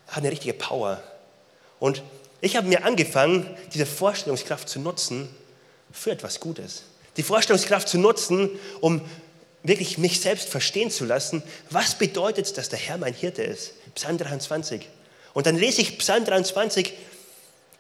hat 0.07 0.19
eine 0.19 0.31
richtige 0.31 0.55
Power. 0.55 1.03
Und 1.81 2.03
ich 2.41 2.57
habe 2.57 2.69
mir 2.69 2.85
angefangen, 2.85 3.55
diese 3.75 3.87
Vorstellungskraft 3.87 4.69
zu 4.69 4.79
nutzen, 4.79 5.29
für 5.93 6.11
etwas 6.11 6.41
Gutes. 6.41 6.83
Die 7.19 7.23
Vorstellungskraft 7.23 7.89
zu 7.89 7.99
nutzen, 7.99 8.49
um 8.81 9.03
wirklich 9.63 9.99
mich 9.99 10.21
selbst 10.21 10.49
verstehen 10.49 10.91
zu 10.91 11.05
lassen, 11.05 11.43
was 11.69 11.97
bedeutet 11.97 12.47
es, 12.47 12.53
dass 12.55 12.71
der 12.71 12.79
Herr 12.79 12.97
mein 12.97 13.13
Hirte 13.13 13.43
ist. 13.43 13.73
Psalm 13.95 14.17
23. 14.17 14.89
Und 15.35 15.47
dann 15.47 15.57
lese 15.57 15.83
ich 15.83 15.99
Psalm 15.99 16.25
23, 16.25 16.95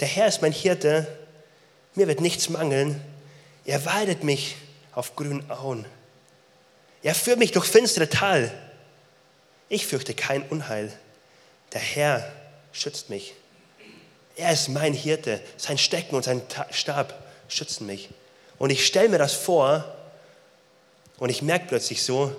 der 0.00 0.08
Herr 0.08 0.28
ist 0.28 0.42
mein 0.42 0.52
Hirte, 0.52 1.06
mir 1.94 2.06
wird 2.06 2.20
nichts 2.20 2.50
mangeln, 2.50 3.00
er 3.64 3.84
weidet 3.84 4.22
mich 4.22 4.56
auf 4.92 5.16
grünen 5.16 5.50
Auen. 5.50 5.86
Er 7.02 7.14
führt 7.14 7.38
mich 7.38 7.52
durch 7.52 7.66
finstere 7.66 8.08
Tal. 8.08 8.52
Ich 9.68 9.86
fürchte 9.86 10.14
kein 10.14 10.42
Unheil. 10.42 10.92
Der 11.72 11.80
Herr 11.80 12.32
schützt 12.72 13.10
mich. 13.10 13.34
Er 14.36 14.52
ist 14.52 14.68
mein 14.68 14.92
Hirte, 14.92 15.40
sein 15.56 15.78
Stecken 15.78 16.16
und 16.16 16.24
sein 16.24 16.42
Stab 16.70 17.14
schützen 17.48 17.86
mich. 17.86 18.08
Und 18.58 18.70
ich 18.70 18.86
stelle 18.86 19.08
mir 19.08 19.18
das 19.18 19.34
vor 19.34 19.84
und 21.18 21.30
ich 21.30 21.42
merke 21.42 21.66
plötzlich 21.68 22.02
so, 22.02 22.34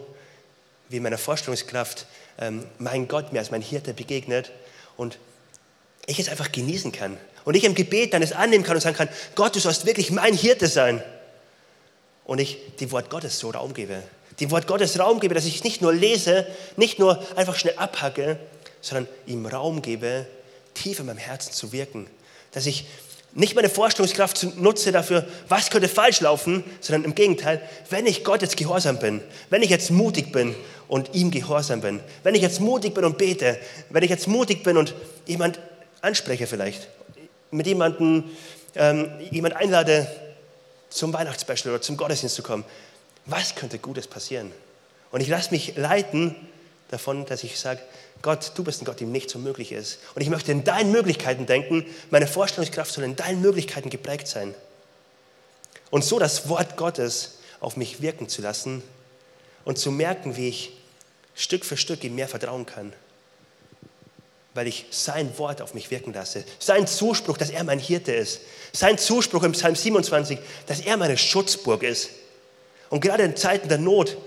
wie 0.90 1.00
meiner 1.00 1.18
Vorstellungskraft 1.18 2.06
ähm, 2.40 2.66
mein 2.78 3.08
Gott 3.08 3.32
mir 3.32 3.40
als 3.40 3.52
mein 3.52 3.62
Hirte 3.62 3.94
begegnet 3.94 4.52
und 4.98 5.18
ich 6.06 6.20
es 6.20 6.30
einfach 6.30 6.52
genießen 6.52 6.92
kann. 6.92 7.18
Und 7.46 7.56
ich 7.56 7.64
im 7.64 7.76
Gebet 7.76 8.14
dann 8.14 8.22
es 8.22 8.34
annehmen 8.34 8.64
kann 8.64 8.76
und 8.76 8.82
sagen 8.82 8.98
kann, 8.98 9.10
Gott, 9.36 9.56
du 9.56 9.60
sollst 9.60 9.86
wirklich 9.86 10.12
mein 10.12 10.34
Hirte 10.34 10.68
sein. 10.68 11.04
Und 12.26 12.40
ich 12.40 12.58
dem 12.80 12.92
Wort 12.92 13.10
Gottes 13.10 13.40
so 13.40 13.50
Raum 13.50 13.74
gebe. 13.74 14.04
Dem 14.40 14.52
Wort 14.52 14.68
Gottes 14.68 15.00
Raum 15.00 15.20
gebe, 15.20 15.36
dass 15.36 15.46
ich 15.46 15.64
nicht 15.64 15.82
nur 15.82 15.94
lese, 15.94 16.48
nicht 16.78 17.00
nur 17.00 17.24
einfach 17.38 17.56
schnell 17.56 17.76
abhacke, 17.78 18.40
sondern 18.82 19.08
ihm 19.26 19.46
Raum 19.46 19.82
gebe, 19.82 20.28
tief 20.74 21.00
in 21.00 21.08
meinem 21.08 21.18
Herzen 21.18 21.54
zu 21.54 21.72
wirken. 21.72 22.08
Dass 22.52 22.66
ich 22.66 22.86
nicht 23.34 23.56
meine 23.56 23.70
Vorstellungskraft 23.70 24.58
nutze 24.58 24.92
dafür, 24.92 25.26
was 25.48 25.70
könnte 25.70 25.88
falsch 25.88 26.22
laufen, 26.22 26.64
sondern 26.82 27.04
im 27.04 27.16
Gegenteil, 27.16 27.62
wenn 27.90 28.06
ich 28.06 28.24
Gott 28.24 28.42
jetzt 28.42 28.58
gehorsam 28.58 28.98
bin, 28.98 29.22
wenn 29.50 29.62
ich 29.62 29.70
jetzt 29.70 29.92
mutig 29.92 30.32
bin 30.32 30.56
und 30.88 31.14
ihm 31.14 31.30
gehorsam 31.30 31.82
bin, 31.82 32.00
wenn 32.24 32.34
ich 32.34 32.42
jetzt 32.42 32.60
mutig 32.60 32.94
bin 32.96 33.06
und 33.06 33.18
bete, 33.18 33.60
wenn 33.90 34.04
ich 34.04 34.10
jetzt 34.10 34.28
mutig 34.28 34.64
bin 34.64 34.78
und 34.78 34.96
jemand 35.28 35.60
anspreche 36.02 36.48
vielleicht, 36.48 36.88
mit 37.52 37.68
jemandem, 37.68 38.24
ähm, 38.76 39.10
jemand 39.32 39.56
einlade, 39.56 40.08
zum 40.90 41.14
Weihnachtsspecial 41.14 41.74
oder 41.74 41.82
zum 41.82 41.98
Gottesdienst 41.98 42.36
zu 42.36 42.42
kommen, 42.42 42.66
was 43.28 43.54
könnte 43.54 43.78
Gutes 43.78 44.08
passieren? 44.08 44.52
Und 45.12 45.22
ich 45.22 45.28
lasse 45.28 45.52
mich 45.52 45.76
leiten 45.76 46.36
davon, 46.90 47.26
dass 47.26 47.44
ich 47.44 47.60
sage, 47.60 47.82
Gott, 48.22 48.52
du 48.56 48.64
bist 48.64 48.82
ein 48.82 48.86
Gott, 48.86 49.00
dem 49.00 49.12
nichts 49.12 49.34
unmöglich 49.36 49.72
ist. 49.72 50.00
Und 50.14 50.22
ich 50.22 50.30
möchte 50.30 50.52
in 50.52 50.64
deinen 50.64 50.92
Möglichkeiten 50.92 51.46
denken. 51.46 51.86
Meine 52.10 52.28
Vorstellungskraft 52.28 52.92
soll 52.92 53.06
in 53.06 53.16
deinen 53.16 53.42
Möglichkeiten 53.42 53.90
geprägt 53.90 54.28
sein. 54.28 54.54
Und 55.90 56.04
so 56.04 56.20
das 56.20 56.50
Wort 56.50 56.76
Gottes 56.76 57.40
auf 57.62 57.78
mich 57.78 58.02
wirken 58.02 58.28
zu 58.28 58.42
lassen 58.42 58.84
und 59.66 59.78
zu 59.78 59.92
merken, 59.92 60.36
wie 60.36 60.50
ich 60.50 60.78
Stück 61.34 61.64
für 61.64 61.78
Stück 61.78 62.04
ihm 62.04 62.16
mehr 62.16 62.28
vertrauen 62.28 62.66
kann. 62.66 62.92
Weil 64.54 64.68
ich 64.68 64.88
sein 64.92 65.38
Wort 65.38 65.62
auf 65.62 65.74
mich 65.74 65.90
wirken 65.90 66.14
lasse. 66.14 66.44
Sein 66.60 66.88
Zuspruch, 66.88 67.38
dass 67.38 67.50
er 67.50 67.64
mein 67.64 67.80
Hirte 67.80 68.12
ist. 68.12 68.42
Sein 68.74 68.98
Zuspruch 68.98 69.44
im 69.44 69.54
Psalm 69.54 69.76
27, 69.76 70.40
dass 70.68 70.82
er 70.82 70.98
meine 70.98 71.18
Schutzburg 71.18 71.84
ist. 71.84 72.10
Und 72.90 73.02
gerade 73.02 73.24
in 73.24 73.36
Zeiten 73.36 73.70
der 73.70 73.78
Not, 73.78 74.18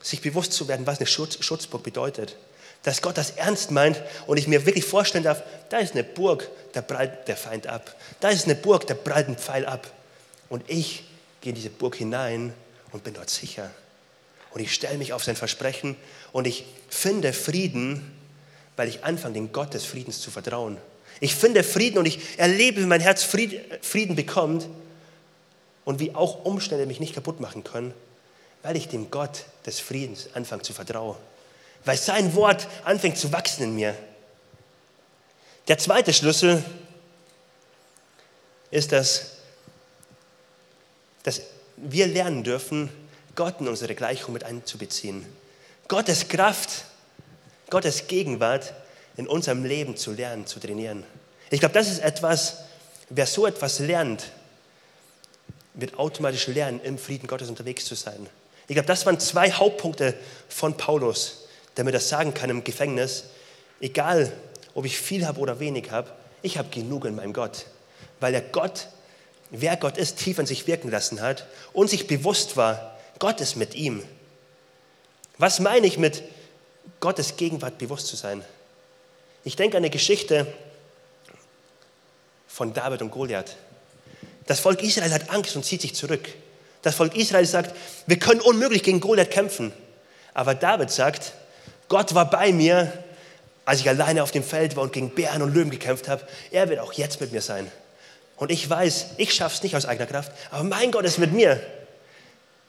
sich 0.00 0.20
bewusst 0.20 0.52
zu 0.52 0.68
werden, 0.68 0.86
was 0.86 0.98
eine 0.98 1.06
Schutz, 1.06 1.42
Schutzburg 1.42 1.82
bedeutet 1.82 2.36
dass 2.82 3.02
Gott 3.02 3.18
das 3.18 3.30
ernst 3.30 3.70
meint 3.70 4.00
und 4.26 4.36
ich 4.36 4.46
mir 4.46 4.64
wirklich 4.64 4.84
vorstellen 4.84 5.24
darf, 5.24 5.42
da 5.68 5.78
ist 5.78 5.92
eine 5.92 6.04
Burg, 6.04 6.48
da 6.72 6.80
prallt 6.80 7.26
der 7.28 7.36
Feind 7.36 7.66
ab. 7.66 7.94
Da 8.20 8.28
ist 8.28 8.44
eine 8.44 8.54
Burg, 8.54 8.86
da 8.86 8.94
prallt 8.94 9.28
ein 9.28 9.36
Pfeil 9.36 9.66
ab. 9.66 9.92
Und 10.48 10.64
ich 10.68 11.04
gehe 11.40 11.50
in 11.50 11.56
diese 11.56 11.70
Burg 11.70 11.96
hinein 11.96 12.54
und 12.92 13.04
bin 13.04 13.14
dort 13.14 13.30
sicher. 13.30 13.70
Und 14.50 14.60
ich 14.60 14.72
stelle 14.72 14.96
mich 14.96 15.12
auf 15.12 15.24
sein 15.24 15.36
Versprechen 15.36 15.96
und 16.32 16.46
ich 16.46 16.64
finde 16.88 17.32
Frieden, 17.32 18.16
weil 18.76 18.88
ich 18.88 19.04
anfange, 19.04 19.34
den 19.34 19.52
Gott 19.52 19.74
des 19.74 19.84
Friedens 19.84 20.20
zu 20.20 20.30
vertrauen. 20.30 20.78
Ich 21.20 21.34
finde 21.34 21.64
Frieden 21.64 21.98
und 21.98 22.06
ich 22.06 22.38
erlebe, 22.38 22.80
wie 22.80 22.86
mein 22.86 23.00
Herz 23.00 23.24
Frieden 23.24 24.14
bekommt 24.14 24.68
und 25.84 25.98
wie 25.98 26.14
auch 26.14 26.44
Umstände 26.44 26.86
mich 26.86 27.00
nicht 27.00 27.14
kaputt 27.14 27.40
machen 27.40 27.64
können, 27.64 27.92
weil 28.62 28.76
ich 28.76 28.88
dem 28.88 29.10
Gott 29.10 29.44
des 29.66 29.80
Friedens 29.80 30.28
anfange 30.34 30.62
zu 30.62 30.72
vertrauen. 30.72 31.16
Weil 31.84 31.96
sein 31.96 32.34
Wort 32.34 32.66
anfängt 32.84 33.16
zu 33.16 33.32
wachsen 33.32 33.64
in 33.64 33.74
mir. 33.74 33.94
Der 35.68 35.78
zweite 35.78 36.12
Schlüssel 36.12 36.64
ist, 38.70 38.92
dass, 38.92 39.32
dass 41.22 41.42
wir 41.76 42.06
lernen 42.06 42.42
dürfen, 42.42 42.90
Gott 43.34 43.60
in 43.60 43.68
unsere 43.68 43.94
Gleichung 43.94 44.32
mit 44.32 44.44
einzubeziehen. 44.44 45.24
Gottes 45.86 46.28
Kraft, 46.28 46.84
Gottes 47.70 48.08
Gegenwart 48.08 48.74
in 49.16 49.26
unserem 49.26 49.64
Leben 49.64 49.96
zu 49.96 50.12
lernen, 50.12 50.46
zu 50.46 50.58
trainieren. 50.58 51.04
Ich 51.50 51.60
glaube, 51.60 51.74
das 51.74 51.88
ist 51.88 52.00
etwas, 52.00 52.58
wer 53.08 53.26
so 53.26 53.46
etwas 53.46 53.78
lernt, 53.78 54.32
wird 55.74 55.98
automatisch 55.98 56.48
lernen, 56.48 56.80
im 56.82 56.98
Frieden 56.98 57.26
Gottes 57.26 57.48
unterwegs 57.48 57.84
zu 57.84 57.94
sein. 57.94 58.28
Ich 58.68 58.74
glaube, 58.74 58.86
das 58.86 59.06
waren 59.06 59.18
zwei 59.18 59.50
Hauptpunkte 59.50 60.14
von 60.48 60.76
Paulus, 60.76 61.46
der 61.76 61.84
mir 61.84 61.92
das 61.92 62.08
sagen 62.08 62.34
kann 62.34 62.50
im 62.50 62.64
Gefängnis. 62.64 63.24
Egal, 63.80 64.30
ob 64.74 64.84
ich 64.84 64.98
viel 64.98 65.26
habe 65.26 65.40
oder 65.40 65.58
wenig 65.58 65.90
habe, 65.90 66.10
ich 66.42 66.58
habe 66.58 66.68
genug 66.68 67.06
in 67.06 67.16
meinem 67.16 67.32
Gott, 67.32 67.66
weil 68.20 68.34
er 68.34 68.42
Gott, 68.42 68.88
wer 69.50 69.76
Gott 69.76 69.96
ist, 69.96 70.18
tief 70.18 70.38
an 70.38 70.46
sich 70.46 70.66
wirken 70.66 70.90
lassen 70.90 71.20
hat 71.20 71.46
und 71.72 71.88
sich 71.88 72.06
bewusst 72.06 72.56
war, 72.56 72.98
Gott 73.18 73.40
ist 73.40 73.56
mit 73.56 73.74
ihm. 73.74 74.02
Was 75.38 75.60
meine 75.60 75.86
ich 75.86 75.98
mit 75.98 76.22
Gottes 77.00 77.36
Gegenwart 77.36 77.78
bewusst 77.78 78.06
zu 78.06 78.16
sein? 78.16 78.44
Ich 79.44 79.56
denke 79.56 79.76
an 79.76 79.82
eine 79.82 79.90
Geschichte 79.90 80.46
von 82.46 82.74
David 82.74 83.00
und 83.00 83.10
Goliath. 83.10 83.56
Das 84.46 84.60
Volk 84.60 84.82
Israel 84.82 85.12
hat 85.12 85.30
Angst 85.30 85.56
und 85.56 85.64
zieht 85.64 85.80
sich 85.80 85.94
zurück. 85.94 86.28
Das 86.88 86.94
Volk 86.94 87.14
Israel 87.16 87.44
sagt, 87.44 87.76
wir 88.06 88.18
können 88.18 88.40
unmöglich 88.40 88.82
gegen 88.82 89.00
Goliath 89.00 89.30
kämpfen. 89.30 89.74
Aber 90.32 90.54
David 90.54 90.90
sagt, 90.90 91.34
Gott 91.90 92.14
war 92.14 92.30
bei 92.30 92.50
mir, 92.50 92.90
als 93.66 93.80
ich 93.80 93.88
alleine 93.90 94.22
auf 94.22 94.30
dem 94.30 94.42
Feld 94.42 94.74
war 94.74 94.84
und 94.84 94.94
gegen 94.94 95.10
Bären 95.10 95.42
und 95.42 95.52
Löwen 95.52 95.68
gekämpft 95.68 96.08
habe. 96.08 96.26
Er 96.50 96.70
wird 96.70 96.80
auch 96.80 96.94
jetzt 96.94 97.20
mit 97.20 97.30
mir 97.30 97.42
sein. 97.42 97.70
Und 98.36 98.50
ich 98.50 98.70
weiß, 98.70 99.08
ich 99.18 99.34
schaffe 99.34 99.56
es 99.56 99.62
nicht 99.62 99.76
aus 99.76 99.84
eigener 99.84 100.06
Kraft, 100.06 100.32
aber 100.50 100.64
mein 100.64 100.90
Gott 100.90 101.04
ist 101.04 101.18
mit 101.18 101.30
mir. 101.30 101.60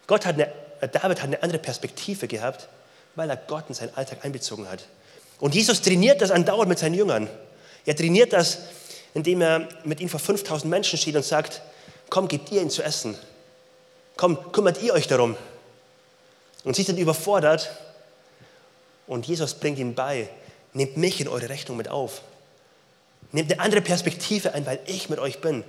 Gott 0.05 0.25
hat 0.25 0.36
eine, 0.36 0.51
David 0.82 1.19
hat 1.19 1.23
eine 1.23 1.41
andere 1.41 1.60
Perspektive 1.60 2.27
gehabt, 2.27 2.67
weil 3.15 3.29
er 3.29 3.38
Gott 3.38 3.69
in 3.69 3.73
seinen 3.73 3.95
Alltag 3.95 4.25
einbezogen 4.25 4.69
hat. 4.69 4.84
Und 5.39 5.55
Jesus 5.55 5.82
trainiert 5.82 6.21
das 6.21 6.29
andauernd 6.29 6.67
mit 6.67 6.79
seinen 6.79 6.95
Jüngern. 6.95 7.29
Er 7.86 7.95
trainiert 7.95 8.34
das, 8.34 8.58
indem 9.13 9.39
er 9.39 9.69
mit 9.86 10.01
ihnen 10.01 10.10
vor 10.10 10.19
5000 10.19 10.69
Menschen 10.69 10.99
steht 10.99 11.15
und 11.15 11.23
sagt, 11.23 11.62
komm, 12.10 12.27
gebt 12.27 12.51
ihr 12.51 12.62
ihn 12.62 12.69
zu 12.69 12.84
essen. 12.84 13.17
Komm, 14.19 14.51
kümmert 14.51 14.84
ihr 14.84 14.91
euch 14.91 15.08
darum. 15.08 15.38
Und 16.65 16.75
sie 16.75 16.84
sind 16.84 16.99
überfordert 16.99 17.69
und 19.08 19.25
Jesus 19.25 19.53
bringt 19.53 19.79
ihnen 19.79 19.95
bei, 19.95 20.27
nehmt 20.73 20.97
mich 20.97 21.21
in 21.21 21.29
eure 21.29 21.47
Rechnung 21.47 21.77
mit 21.77 21.88
auf. 21.88 22.21
Nehmt 23.32 23.49
eine 23.49 23.62
andere 23.62 23.79
Perspektive 23.79 24.53
ein, 24.53 24.65
weil 24.65 24.82
ich 24.88 25.10
mit 25.10 25.19
euch 25.19 25.39
bin. 25.39 25.63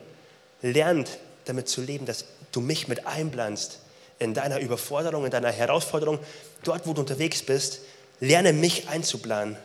Lernt 0.63 1.19
damit 1.45 1.69
zu 1.69 1.81
leben, 1.81 2.07
dass 2.07 2.25
du 2.51 2.61
mich 2.61 2.89
mit 2.89 3.07
einplanst 3.07 3.79
in 4.19 4.35
deiner 4.35 4.59
Überforderung, 4.59 5.25
in 5.25 5.31
deiner 5.31 5.53
Herausforderung, 5.53 6.19
dort, 6.65 6.89
wo 6.89 6.93
du 6.93 7.03
unterwegs 7.03 7.45
bist. 7.45 7.83
Lerne 8.19 8.53
mich 8.53 8.89
einzuplanen. 8.89 9.57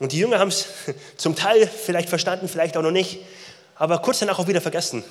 Und 0.00 0.10
die 0.10 0.18
Jünger 0.18 0.40
haben 0.40 0.48
es 0.48 0.66
zum 1.16 1.36
Teil 1.36 1.68
vielleicht 1.68 2.08
verstanden, 2.08 2.48
vielleicht 2.48 2.76
auch 2.76 2.82
noch 2.82 2.90
nicht, 2.90 3.20
aber 3.76 4.00
kurz 4.00 4.18
danach 4.18 4.40
auch 4.40 4.48
wieder 4.48 4.60
vergessen. 4.60 5.04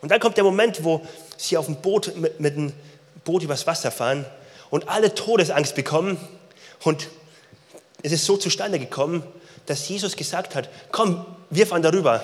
Und 0.00 0.10
dann 0.10 0.20
kommt 0.20 0.36
der 0.36 0.44
Moment, 0.44 0.84
wo 0.84 1.06
sie 1.36 1.56
auf 1.56 1.66
dem 1.66 1.76
Boot 1.76 2.16
mit, 2.16 2.38
mit 2.40 2.56
einem 2.56 2.72
Boot 3.24 3.42
übers 3.42 3.66
Wasser 3.66 3.90
fahren 3.90 4.24
und 4.70 4.88
alle 4.88 5.14
Todesangst 5.14 5.74
bekommen. 5.74 6.18
Und 6.84 7.08
es 8.02 8.12
ist 8.12 8.24
so 8.24 8.36
zustande 8.36 8.78
gekommen, 8.78 9.22
dass 9.66 9.88
Jesus 9.88 10.16
gesagt 10.16 10.54
hat, 10.54 10.68
komm, 10.92 11.24
wir 11.50 11.66
fahren 11.66 11.82
darüber. 11.82 12.22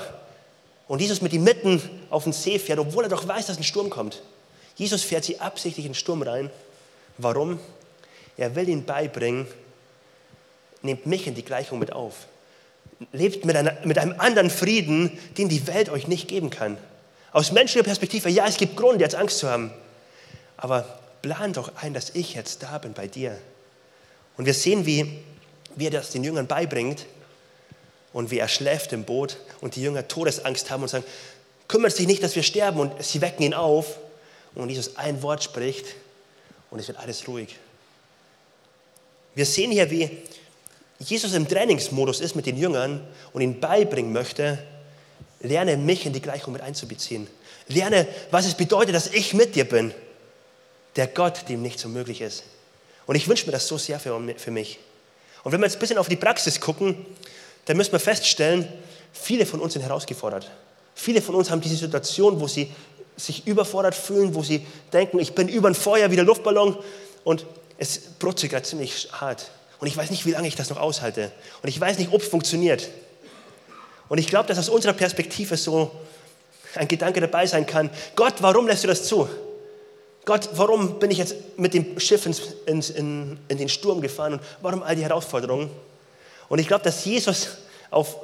Und 0.89 1.01
Jesus 1.01 1.23
mit 1.23 1.33
ihm 1.33 1.45
mitten 1.45 1.83
auf 2.11 2.25
den 2.25 2.33
See 2.33 2.59
fährt, 2.59 2.79
obwohl 2.79 3.05
er 3.05 3.11
doch 3.11 3.27
weiß, 3.27 3.47
dass 3.47 3.57
ein 3.57 3.65
Sturm 3.65 3.91
kommt. 3.91 4.23
Jesus 4.77 5.03
fährt 5.03 5.25
sie 5.25 5.41
absichtlich 5.41 5.87
in 5.87 5.93
den 5.93 5.99
Sturm 5.99 6.23
rein. 6.23 6.51
Warum? 7.19 7.59
Er 8.37 8.55
will 8.55 8.69
ihnen 8.69 8.85
beibringen, 8.85 9.47
nehmt 10.83 11.07
mich 11.07 11.27
in 11.27 11.35
die 11.35 11.45
Gleichung 11.45 11.79
mit 11.79 11.93
auf. 11.93 12.27
Lebt 13.13 13.45
mit, 13.45 13.57
einer, 13.57 13.77
mit 13.85 13.99
einem 13.99 14.15
anderen 14.19 14.51
Frieden, 14.51 15.19
den 15.37 15.49
die 15.49 15.67
Welt 15.67 15.91
euch 15.91 16.09
nicht 16.09 16.29
geben 16.29 16.51
kann. 16.51 16.79
Aus 17.33 17.51
menschlicher 17.51 17.85
Perspektive, 17.85 18.29
ja, 18.29 18.47
es 18.47 18.57
gibt 18.57 18.77
Grund, 18.77 19.01
jetzt 19.01 19.15
Angst 19.15 19.39
zu 19.39 19.49
haben. 19.49 19.73
Aber 20.57 21.01
plan 21.23 21.53
doch 21.53 21.73
ein, 21.77 21.95
dass 21.95 22.11
ich 22.11 22.35
jetzt 22.35 22.63
da 22.63 22.79
bin 22.79 22.93
bei 22.93 23.07
dir. 23.07 23.39
Und 24.37 24.47
wir 24.47 24.55
sehen, 24.55 24.87
wie, 24.87 25.23
wie 25.77 25.87
er 25.87 25.91
das 25.91 26.11
den 26.11 26.25
Jüngern 26.25 26.47
beibringt 26.47 27.07
und 28.13 28.31
wie 28.31 28.39
er 28.39 28.49
schläft 28.49 28.93
im 28.93 29.05
Boot 29.05 29.39
und 29.61 29.77
die 29.77 29.83
Jünger 29.83 30.07
Todesangst 30.07 30.71
haben 30.71 30.83
und 30.83 30.89
sagen, 30.89 31.05
kümmert 31.69 31.93
sich 31.93 32.07
nicht, 32.07 32.23
dass 32.23 32.37
wir 32.37 32.43
sterben 32.43 32.81
und 32.81 33.03
sie 33.03 33.21
wecken 33.21 33.43
ihn 33.43 33.55
auf 33.55 33.99
und 34.55 34.69
Jesus 34.69 34.97
ein 34.97 35.23
Wort 35.23 35.43
spricht 35.43 35.87
und 36.71 36.79
es 36.79 36.89
wird 36.89 36.99
alles 36.99 37.27
ruhig. 37.27 37.57
Wir 39.35 39.47
sehen 39.47 39.71
hier, 39.71 39.91
wie 39.91 40.11
Jesus 40.99 41.33
im 41.33 41.49
Trainingsmodus 41.49 42.21
ist 42.21 42.37
mit 42.37 42.47
den 42.47 42.59
Jüngern 42.59 43.07
und 43.33 43.41
ihnen 43.41 43.61
beibringen 43.61 44.13
möchte, 44.13 44.59
lerne 45.43 45.77
mich 45.77 46.07
in 46.07 46.13
die 46.13 46.23
Gleichung 46.23 46.53
mit 46.53 46.63
einzubeziehen. 46.63 47.27
Lerne, 47.69 48.07
was 48.31 48.47
es 48.47 48.55
bedeutet, 48.55 48.95
dass 48.95 49.09
ich 49.09 49.35
mit 49.35 49.55
dir 49.55 49.65
bin. 49.65 49.93
Der 50.97 51.07
Gott, 51.07 51.49
dem 51.49 51.63
nichts 51.63 51.85
unmöglich 51.85 52.21
ist. 52.21 52.45
Und 53.07 53.17
ich 53.17 53.29
wünsche 53.29 53.47
mir 53.47 53.53
das 53.53 53.67
so 53.67 53.79
sehr 53.79 53.99
für, 53.99 54.21
für 54.37 54.51
mich. 54.51 54.79
Und 55.43 55.53
wenn 55.53 55.61
wir 55.61 55.67
jetzt 55.67 55.77
ein 55.77 55.81
bisschen 55.81 55.99
auf 55.99 56.09
die 56.09 56.17
Praxis 56.17 56.61
gucken, 56.61 57.07
dann 57.65 57.77
müssen 57.77 57.93
wir 57.93 58.01
feststellen, 58.01 58.69
viele 59.13 59.47
von 59.47 59.61
uns 59.61 59.73
sind 59.73 59.83
herausgefordert. 59.83 60.51
Viele 60.95 61.23
von 61.23 61.35
uns 61.35 61.51
haben 61.51 61.61
diese 61.61 61.77
Situation, 61.77 62.41
wo 62.41 62.47
sie 62.47 62.71
sich 63.17 63.47
überfordert 63.47 63.95
fühlen, 63.95 64.35
wo 64.35 64.43
sie 64.43 64.67
denken, 64.93 65.19
ich 65.19 65.35
bin 65.35 65.49
über 65.49 65.69
ein 65.69 65.75
Feuer 65.75 66.11
wie 66.11 66.17
der 66.17 66.25
Luftballon 66.25 66.77
und 67.25 67.47
es 67.79 67.99
brutzelt 68.19 68.53
gerade 68.53 68.65
ziemlich 68.65 69.09
hart. 69.13 69.51
Und 69.81 69.89
ich 69.89 69.97
weiß 69.97 70.11
nicht, 70.11 70.27
wie 70.27 70.31
lange 70.31 70.47
ich 70.47 70.55
das 70.55 70.71
noch 70.71 70.79
aushalte. 70.79 71.33
Und 71.63 71.69
ich 71.69 71.81
weiß 71.81 71.99
nicht, 71.99 72.13
ob 72.13 72.23
es 72.23 72.29
funktioniert. 72.29 72.89
Und 74.09 74.19
ich 74.19 74.27
glaube, 74.27 74.49
dass 74.49 74.59
aus 74.59 74.69
unserer 74.69 74.93
Perspektive 74.93 75.57
so 75.57 75.91
ein 76.75 76.89
Gedanke 76.89 77.21
dabei 77.21 77.47
sein 77.47 77.67
kann. 77.67 77.91
Gott, 78.17 78.35
warum 78.41 78.67
lässt 78.67 78.85
du 78.85 78.89
das 78.89 79.05
zu? 79.05 79.29
Gott, 80.25 80.49
warum 80.55 80.99
bin 80.99 81.11
ich 81.11 81.19
jetzt 81.19 81.35
mit 81.57 81.75
dem 81.75 81.99
Schiff 81.99 82.27
ins, 82.27 82.41
ins, 82.67 82.91
in, 82.91 83.39
in 83.49 83.59
den 83.59 83.69
Sturm 83.69 84.01
gefahren 84.01 84.35
und 84.35 84.43
warum 84.61 84.83
all 84.83 84.95
die 84.95 85.03
Herausforderungen? 85.03 85.71
Und 86.49 86.59
ich 86.59 86.69
glaube, 86.69 86.85
dass 86.85 87.05
Jesus 87.05 87.59
auf 87.91 88.17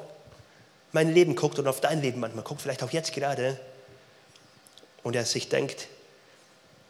mein 0.93 1.13
Leben 1.13 1.35
guckt 1.35 1.59
und 1.59 1.67
auf 1.67 1.81
dein 1.81 2.01
Leben 2.01 2.21
manchmal 2.21 2.45
guckt, 2.45 2.63
vielleicht 2.63 2.83
auch 2.83 2.91
jetzt 2.91 3.13
gerade, 3.13 3.59
und 5.03 5.17
er 5.17 5.25
sich 5.25 5.49
denkt, 5.49 5.89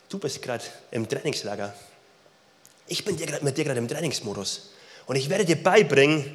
du 0.09 0.19
bist 0.19 0.43
gerade 0.43 0.65
im 0.91 1.09
Trainingslager. 1.09 1.75
Ich 2.87 3.05
bin 3.05 3.17
mit 3.43 3.57
dir 3.57 3.65
gerade 3.65 3.79
im 3.79 3.89
Trainingsmodus. 3.89 4.71
Und 5.07 5.17
ich 5.17 5.29
werde 5.29 5.45
dir 5.45 5.63
beibringen, 5.63 6.35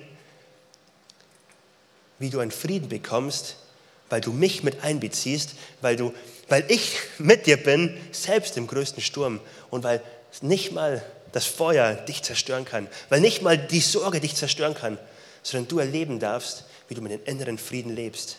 wie 2.19 2.30
du 2.30 2.39
einen 2.39 2.52
Frieden 2.52 2.89
bekommst, 2.89 3.58
weil 4.10 4.21
du 4.21 4.32
mich 4.32 4.63
mit 4.63 4.84
einbeziehst, 4.84 5.56
weil, 5.82 5.95
du, 5.95 6.13
weil 6.47 6.65
ich 6.67 6.97
mit 7.17 7.47
dir 7.47 7.58
bin, 7.58 7.97
selbst 8.12 8.58
im 8.58 8.67
größten 8.67 9.02
Sturm. 9.02 9.39
Und 9.69 9.84
weil 9.84 10.02
nicht 10.41 10.71
mal 10.71 11.04
das 11.32 11.45
Feuer 11.45 11.95
dich 11.95 12.21
zerstören 12.21 12.65
kann, 12.65 12.88
weil 13.10 13.21
nicht 13.21 13.41
mal 13.41 13.58
die 13.58 13.80
Sorge 13.80 14.19
dich 14.19 14.36
zerstören 14.36 14.76
kann, 14.76 14.97
sondern 15.41 15.67
du 15.67 15.80
erleben 15.80 16.19
darfst, 16.19 16.65
wie 16.88 16.93
du 16.93 17.02
mit 17.02 17.12
dem 17.12 17.23
inneren 17.26 17.58
Frieden 17.58 17.95
lebst. 17.95 18.38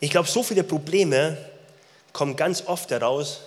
Ich 0.00 0.10
glaube, 0.10 0.28
so 0.28 0.42
viele 0.42 0.64
Probleme 0.64 1.38
kommen 2.12 2.36
ganz 2.36 2.64
oft 2.66 2.90
daraus, 2.90 3.40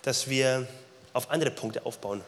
dass 0.00 0.28
wir 0.28 0.66
auf 1.12 1.30
andere 1.30 1.50
Punkte 1.50 1.84
aufbauen. 1.84 2.22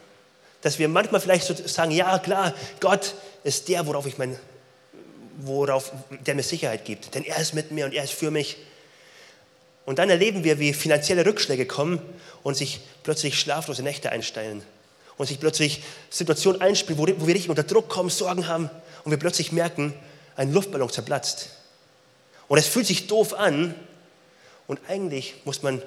Dass 0.65 0.79
wir 0.79 0.89
manchmal 0.89 1.21
vielleicht 1.21 1.45
so 1.45 1.55
sagen, 1.55 1.91
ja 1.91 2.19
klar, 2.19 2.55
Gott 2.81 3.17
ist 3.43 3.69
der, 3.69 3.87
worauf 3.87 4.07
ich 4.07 4.17
mein, 4.17 4.39
worauf 5.37 5.93
der 6.27 6.35
mir 6.35 6.43
Sicherheit 6.43 6.87
gibt. 6.87 7.15
Denn 7.15 7.23
er 7.23 7.37
ist 7.37 7.53
mit 7.53 7.71
mir 7.71 7.85
und 7.85 7.93
er 7.93 8.03
ist 8.03 8.15
für 8.15 8.31
mich. 8.31 8.57
Und 9.85 9.99
dann 9.99 10.09
erleben 10.09 10.43
wir, 10.43 10.59
wie 10.59 10.73
finanzielle 10.73 11.27
Rückschläge 11.27 11.67
kommen 11.67 12.01
und 12.43 12.57
sich 12.57 12.81
plötzlich 13.03 13.39
schlaflose 13.39 13.83
Nächte 13.83 14.11
einstellen. 14.11 14.63
Und 15.19 15.27
sich 15.27 15.39
plötzlich 15.39 15.83
Situationen 16.09 16.63
einspielen, 16.63 16.97
wo, 16.97 17.07
wo 17.21 17.27
wir 17.27 17.35
richtig 17.35 17.51
unter 17.51 17.65
Druck 17.65 17.91
kommen, 17.91 18.09
Sorgen 18.09 18.49
haben 18.49 18.71
und 19.05 19.11
wir 19.11 19.19
plötzlich 19.19 19.53
merken, 19.53 19.93
ein 20.35 20.51
Luftballon 20.51 20.89
zerplatzt. 20.89 21.51
Und 22.49 22.57
es 22.57 22.67
fühlt 22.67 22.87
sich 22.87 23.07
doof 23.07 23.35
an. 23.35 23.75
Und 24.67 24.81
eigentlich 24.89 25.35
muss 25.45 25.63
man 25.63 25.83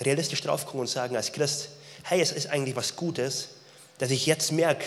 realistisch 0.00 0.42
drauf 0.42 0.64
gucken 0.64 0.80
und 0.80 0.88
sagen 0.88 1.14
als 1.14 1.30
Christ, 1.30 1.68
hey, 2.02 2.20
es 2.20 2.32
ist 2.32 2.48
eigentlich 2.48 2.74
was 2.74 2.96
Gutes, 2.96 3.50
dass 3.98 4.10
ich 4.10 4.26
jetzt 4.26 4.52
merke, 4.52 4.84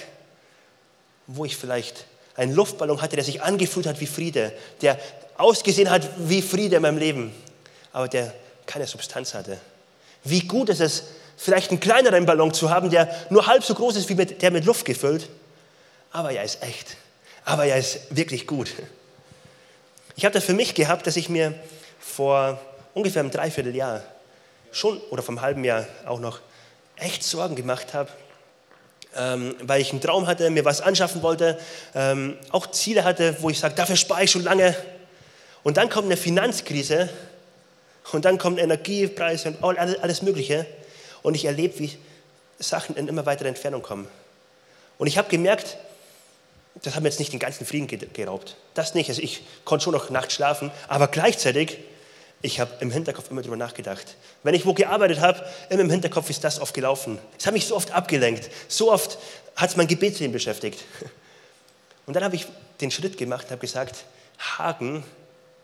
wo 1.27 1.45
ich 1.45 1.57
vielleicht 1.57 2.05
einen 2.35 2.53
Luftballon 2.53 3.01
hatte, 3.01 3.15
der 3.15 3.25
sich 3.25 3.41
angefühlt 3.41 3.85
hat 3.85 3.99
wie 3.99 4.07
Friede, 4.07 4.53
der 4.81 4.99
ausgesehen 5.37 5.89
hat 5.89 6.07
wie 6.17 6.41
Friede 6.41 6.77
in 6.77 6.81
meinem 6.81 6.97
Leben, 6.97 7.33
aber 7.93 8.07
der 8.07 8.33
keine 8.65 8.87
Substanz 8.87 9.33
hatte. 9.33 9.57
Wie 10.23 10.41
gut 10.41 10.69
ist 10.69 10.81
es, 10.81 11.03
vielleicht 11.35 11.71
einen 11.71 11.79
kleineren 11.79 12.25
Ballon 12.25 12.53
zu 12.53 12.69
haben, 12.69 12.89
der 12.89 13.13
nur 13.29 13.47
halb 13.47 13.63
so 13.63 13.73
groß 13.73 13.95
ist 13.95 14.09
wie 14.09 14.15
mit, 14.15 14.41
der 14.41 14.51
mit 14.51 14.65
Luft 14.65 14.85
gefüllt, 14.85 15.27
aber 16.11 16.31
er 16.31 16.43
ist 16.43 16.61
echt. 16.61 16.95
Aber 17.43 17.65
er 17.65 17.77
ist 17.77 18.15
wirklich 18.15 18.45
gut. 18.45 18.71
Ich 20.15 20.25
habe 20.25 20.33
das 20.33 20.43
für 20.43 20.53
mich 20.53 20.75
gehabt, 20.75 21.07
dass 21.07 21.15
ich 21.15 21.29
mir 21.29 21.55
vor 21.99 22.59
ungefähr 22.93 23.21
einem 23.21 23.31
Dreivierteljahr 23.31 24.03
schon 24.71 24.99
oder 25.09 25.23
vom 25.23 25.41
halben 25.41 25.63
Jahr 25.63 25.87
auch 26.05 26.19
noch 26.19 26.39
echt 26.97 27.23
Sorgen 27.23 27.55
gemacht 27.55 27.93
habe, 27.93 28.09
ähm, 29.15 29.55
weil 29.61 29.81
ich 29.81 29.91
einen 29.91 30.01
Traum 30.01 30.27
hatte, 30.27 30.49
mir 30.49 30.65
was 30.65 30.81
anschaffen 30.81 31.21
wollte, 31.21 31.59
ähm, 31.95 32.37
auch 32.51 32.67
Ziele 32.71 33.03
hatte, 33.03 33.35
wo 33.41 33.49
ich 33.49 33.59
sage, 33.59 33.75
dafür 33.75 33.95
spare 33.95 34.23
ich 34.23 34.31
schon 34.31 34.43
lange. 34.43 34.75
Und 35.63 35.77
dann 35.77 35.89
kommt 35.89 36.05
eine 36.05 36.17
Finanzkrise 36.17 37.09
und 38.11 38.25
dann 38.25 38.37
kommen 38.37 38.57
Energiepreise 38.57 39.55
und 39.61 39.77
alles, 39.77 39.99
alles 39.99 40.21
Mögliche. 40.21 40.65
Und 41.21 41.35
ich 41.35 41.45
erlebe, 41.45 41.79
wie 41.79 41.97
Sachen 42.59 42.95
in 42.95 43.07
immer 43.07 43.25
weitere 43.25 43.47
Entfernung 43.47 43.81
kommen. 43.81 44.07
Und 44.97 45.07
ich 45.07 45.17
habe 45.17 45.29
gemerkt, 45.29 45.77
das 46.83 46.95
hat 46.95 47.03
mir 47.03 47.09
jetzt 47.09 47.19
nicht 47.19 47.33
den 47.33 47.39
ganzen 47.39 47.65
Frieden 47.65 47.87
geraubt. 48.13 48.55
Das 48.73 48.93
nicht. 48.93 49.09
Also 49.09 49.21
ich 49.21 49.43
konnte 49.65 49.83
schon 49.83 49.93
noch 49.93 50.09
nachts 50.09 50.33
schlafen, 50.33 50.71
aber 50.87 51.07
gleichzeitig, 51.07 51.79
ich 52.41 52.59
habe 52.59 52.71
im 52.79 52.89
Hinterkopf 52.89 53.29
immer 53.29 53.41
darüber 53.41 53.57
nachgedacht. 53.57 54.15
Wenn 54.43 54.55
ich 54.55 54.65
wo 54.65 54.73
gearbeitet 54.73 55.19
habe, 55.19 55.45
immer 55.69 55.81
im 55.81 55.89
Hinterkopf 55.89 56.29
ist 56.29 56.43
das 56.43 56.59
oft 56.59 56.73
gelaufen. 56.73 57.19
Es 57.37 57.45
hat 57.45 57.53
mich 57.53 57.67
so 57.67 57.75
oft 57.75 57.91
abgelenkt. 57.91 58.49
So 58.67 58.91
oft 58.91 59.19
hat 59.55 59.69
es 59.69 59.77
mein 59.77 59.87
Gebetsleben 59.87 60.33
beschäftigt. 60.33 60.83
Und 62.07 62.15
dann 62.15 62.23
habe 62.23 62.35
ich 62.35 62.47
den 62.81 62.89
Schritt 62.89 63.17
gemacht 63.17 63.45
und 63.45 63.51
habe 63.51 63.61
gesagt, 63.61 64.05
Hagen, 64.39 65.03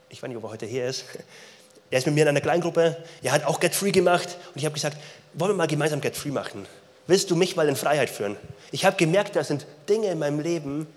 ich 0.08 0.22
weiß 0.22 0.30
nicht, 0.30 0.38
ob 0.38 0.44
er 0.44 0.52
heute 0.52 0.66
hier 0.68 0.86
ist, 0.86 1.04
er 1.90 1.98
ist 1.98 2.06
mit 2.06 2.16
mir 2.16 2.22
in 2.22 2.28
einer 2.28 2.42
Kleingruppe, 2.42 3.04
er 3.24 3.32
hat 3.32 3.44
auch 3.44 3.60
Get 3.60 3.74
Free 3.74 3.92
gemacht 3.92 4.38
und 4.54 4.58
ich 4.58 4.66
habe 4.66 4.74
gesagt, 4.74 4.98
wollen 5.34 5.52
wir 5.52 5.56
mal 5.56 5.68
gemeinsam 5.68 6.00
Get 6.00 6.16
Free 6.16 6.30
machen? 6.30 6.68
Willst 7.08 7.32
du 7.32 7.36
mich 7.36 7.56
mal 7.56 7.68
in 7.68 7.76
Freiheit 7.76 8.10
führen? 8.10 8.38
Ich 8.72 8.86
habe 8.86 8.96
gemerkt, 8.98 9.36
da 9.36 9.44
sind 9.44 9.66
Dinge 9.90 10.08
in 10.08 10.20
meinem 10.20 10.40
Leben, 10.40 10.88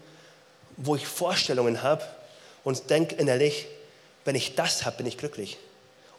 wo 0.76 0.94
ich 0.94 1.06
Vorstellungen 1.06 1.82
habe 1.82 2.04
und 2.62 2.90
denke 2.90 3.14
innerlich, 3.14 3.66
wenn 4.24 4.34
ich 4.34 4.54
das 4.54 4.84
habe, 4.84 4.98
bin 4.98 5.06
ich 5.06 5.16
glücklich. 5.16 5.58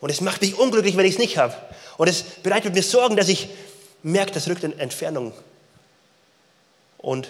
Und 0.01 0.09
es 0.09 0.19
macht 0.19 0.41
mich 0.41 0.57
unglücklich, 0.57 0.97
wenn 0.97 1.05
ich 1.05 1.13
es 1.13 1.19
nicht 1.19 1.37
habe. 1.37 1.55
Und 1.97 2.07
es 2.09 2.23
bereitet 2.23 2.73
mir 2.73 2.83
Sorgen, 2.83 3.15
dass 3.15 3.29
ich 3.29 3.49
merke, 4.03 4.31
das 4.31 4.47
rückt 4.47 4.63
in 4.63 4.77
Entfernung. 4.77 5.31
Und 6.97 7.29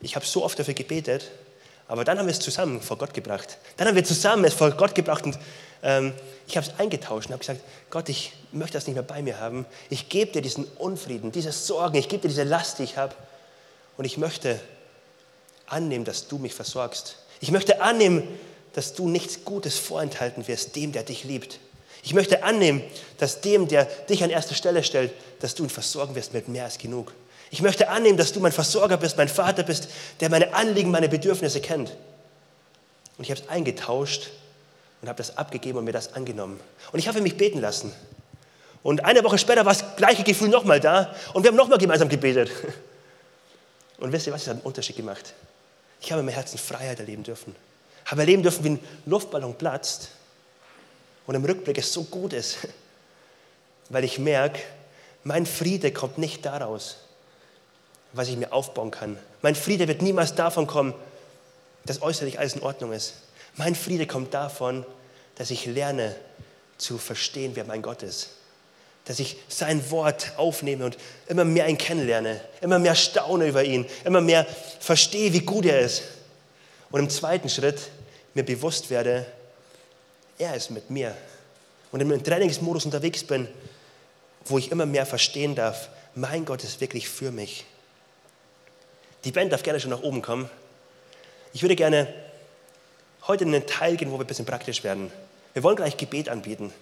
ich 0.00 0.16
habe 0.16 0.26
so 0.26 0.44
oft 0.44 0.58
dafür 0.58 0.74
gebetet, 0.74 1.30
aber 1.88 2.04
dann 2.04 2.18
haben 2.18 2.26
wir 2.26 2.32
es 2.32 2.40
zusammen 2.40 2.80
vor 2.80 2.98
Gott 2.98 3.14
gebracht. 3.14 3.58
Dann 3.76 3.88
haben 3.88 3.94
wir 3.94 4.04
zusammen 4.04 4.44
es 4.44 4.54
vor 4.54 4.70
Gott 4.72 4.94
gebracht 4.94 5.24
und 5.24 5.38
ähm, 5.82 6.12
ich 6.46 6.56
habe 6.56 6.66
es 6.66 6.78
eingetauscht 6.78 7.28
und 7.28 7.32
habe 7.32 7.40
gesagt, 7.40 7.60
Gott, 7.90 8.08
ich 8.08 8.32
möchte 8.52 8.74
das 8.74 8.86
nicht 8.86 8.94
mehr 8.94 9.02
bei 9.02 9.22
mir 9.22 9.38
haben. 9.38 9.66
Ich 9.90 10.08
gebe 10.08 10.32
dir 10.32 10.42
diesen 10.42 10.64
Unfrieden, 10.78 11.30
diese 11.30 11.52
Sorgen, 11.52 11.96
ich 11.96 12.08
gebe 12.08 12.22
dir 12.22 12.28
diese 12.28 12.44
Last, 12.44 12.78
die 12.78 12.84
ich 12.84 12.96
habe. 12.96 13.14
Und 13.96 14.04
ich 14.04 14.18
möchte 14.18 14.60
annehmen, 15.66 16.04
dass 16.04 16.26
du 16.26 16.38
mich 16.38 16.54
versorgst. 16.54 17.16
Ich 17.40 17.50
möchte 17.50 17.80
annehmen, 17.80 18.26
dass 18.74 18.94
du 18.94 19.08
nichts 19.08 19.44
Gutes 19.44 19.78
vorenthalten 19.78 20.46
wirst, 20.46 20.76
dem, 20.76 20.92
der 20.92 21.02
dich 21.02 21.24
liebt. 21.24 21.58
Ich 22.02 22.12
möchte 22.12 22.42
annehmen, 22.42 22.82
dass 23.18 23.40
dem, 23.40 23.66
der 23.66 23.86
dich 23.86 24.22
an 24.22 24.30
erste 24.30 24.54
Stelle 24.54 24.84
stellt, 24.84 25.12
dass 25.40 25.54
du 25.54 25.64
ihn 25.64 25.70
versorgen 25.70 26.14
wirst 26.14 26.34
mit 26.34 26.48
mehr 26.48 26.64
als 26.64 26.76
genug. 26.78 27.12
Ich 27.50 27.62
möchte 27.62 27.88
annehmen, 27.88 28.18
dass 28.18 28.32
du 28.32 28.40
mein 28.40 28.52
Versorger 28.52 28.96
bist, 28.96 29.16
mein 29.16 29.28
Vater 29.28 29.62
bist, 29.62 29.88
der 30.20 30.28
meine 30.28 30.52
Anliegen, 30.54 30.90
meine 30.90 31.08
Bedürfnisse 31.08 31.60
kennt. 31.60 31.96
Und 33.16 33.24
ich 33.24 33.30
habe 33.30 33.40
es 33.40 33.48
eingetauscht 33.48 34.30
und 35.00 35.08
habe 35.08 35.16
das 35.16 35.38
abgegeben 35.38 35.78
und 35.78 35.84
mir 35.84 35.92
das 35.92 36.14
angenommen. 36.14 36.60
Und 36.92 36.98
ich 36.98 37.08
habe 37.08 37.20
mich 37.20 37.36
beten 37.36 37.60
lassen. 37.60 37.92
Und 38.82 39.04
eine 39.04 39.24
Woche 39.24 39.38
später 39.38 39.64
war 39.64 39.72
das 39.72 39.96
gleiche 39.96 40.24
Gefühl 40.24 40.48
nochmal 40.48 40.80
da 40.80 41.14
und 41.32 41.42
wir 41.42 41.48
haben 41.50 41.56
nochmal 41.56 41.78
gemeinsam 41.78 42.08
gebetet. 42.08 42.50
Und 43.98 44.12
wisst 44.12 44.26
ihr 44.26 44.32
was, 44.32 44.42
es 44.42 44.48
hat 44.48 44.56
einen 44.56 44.64
Unterschied 44.64 44.96
gemacht. 44.96 45.34
Ich 46.00 46.10
habe 46.10 46.20
in 46.20 46.26
meinem 46.26 46.34
Herzen 46.34 46.58
Freiheit 46.58 46.98
erleben 46.98 47.22
dürfen. 47.22 47.54
Habe 48.06 48.22
erleben 48.22 48.42
dürfen, 48.42 48.64
wie 48.64 48.70
ein 48.70 48.80
Luftballon 49.06 49.54
platzt 49.54 50.10
und 51.26 51.34
im 51.34 51.44
Rückblick 51.44 51.78
es 51.78 51.92
so 51.92 52.04
gut 52.04 52.32
ist, 52.32 52.58
weil 53.88 54.04
ich 54.04 54.18
merke, 54.18 54.60
mein 55.22 55.46
Friede 55.46 55.90
kommt 55.92 56.18
nicht 56.18 56.44
daraus, 56.44 56.98
was 58.12 58.28
ich 58.28 58.36
mir 58.36 58.52
aufbauen 58.52 58.90
kann. 58.90 59.18
Mein 59.42 59.54
Friede 59.54 59.88
wird 59.88 60.02
niemals 60.02 60.34
davon 60.34 60.66
kommen, 60.66 60.94
dass 61.86 62.02
äußerlich 62.02 62.38
alles 62.38 62.54
in 62.54 62.62
Ordnung 62.62 62.92
ist. 62.92 63.14
Mein 63.56 63.74
Friede 63.74 64.06
kommt 64.06 64.34
davon, 64.34 64.84
dass 65.36 65.50
ich 65.50 65.66
lerne 65.66 66.14
zu 66.78 66.98
verstehen, 66.98 67.52
wer 67.54 67.64
mein 67.64 67.82
Gott 67.82 68.02
ist. 68.02 68.30
Dass 69.04 69.18
ich 69.18 69.36
sein 69.48 69.90
Wort 69.90 70.32
aufnehme 70.36 70.84
und 70.84 70.96
immer 71.28 71.44
mehr 71.44 71.68
ihn 71.68 71.78
kennenlerne, 71.78 72.40
immer 72.60 72.78
mehr 72.78 72.94
staune 72.94 73.46
über 73.48 73.64
ihn, 73.64 73.86
immer 74.04 74.20
mehr 74.20 74.46
verstehe, 74.80 75.32
wie 75.32 75.40
gut 75.40 75.66
er 75.66 75.80
ist. 75.80 76.02
Und 76.94 77.00
im 77.00 77.10
zweiten 77.10 77.48
Schritt 77.48 77.90
mir 78.34 78.44
bewusst 78.44 78.88
werde, 78.88 79.26
er 80.38 80.54
ist 80.54 80.70
mit 80.70 80.90
mir. 80.90 81.12
Und 81.90 81.98
im 81.98 82.22
Trainingsmodus 82.22 82.84
unterwegs 82.84 83.24
bin, 83.24 83.48
wo 84.44 84.58
ich 84.58 84.70
immer 84.70 84.86
mehr 84.86 85.04
verstehen 85.04 85.56
darf, 85.56 85.88
mein 86.14 86.44
Gott 86.44 86.62
ist 86.62 86.80
wirklich 86.80 87.08
für 87.08 87.32
mich. 87.32 87.64
Die 89.24 89.32
Band 89.32 89.52
darf 89.52 89.64
gerne 89.64 89.80
schon 89.80 89.90
nach 89.90 90.04
oben 90.04 90.22
kommen. 90.22 90.48
Ich 91.52 91.62
würde 91.62 91.74
gerne 91.74 92.06
heute 93.26 93.42
in 93.42 93.52
einen 93.52 93.66
Teil 93.66 93.96
gehen, 93.96 94.12
wo 94.12 94.14
wir 94.14 94.24
ein 94.24 94.28
bisschen 94.28 94.46
praktisch 94.46 94.84
werden. 94.84 95.10
Wir 95.52 95.64
wollen 95.64 95.74
gleich 95.74 95.96
Gebet 95.96 96.28
anbieten. 96.28 96.72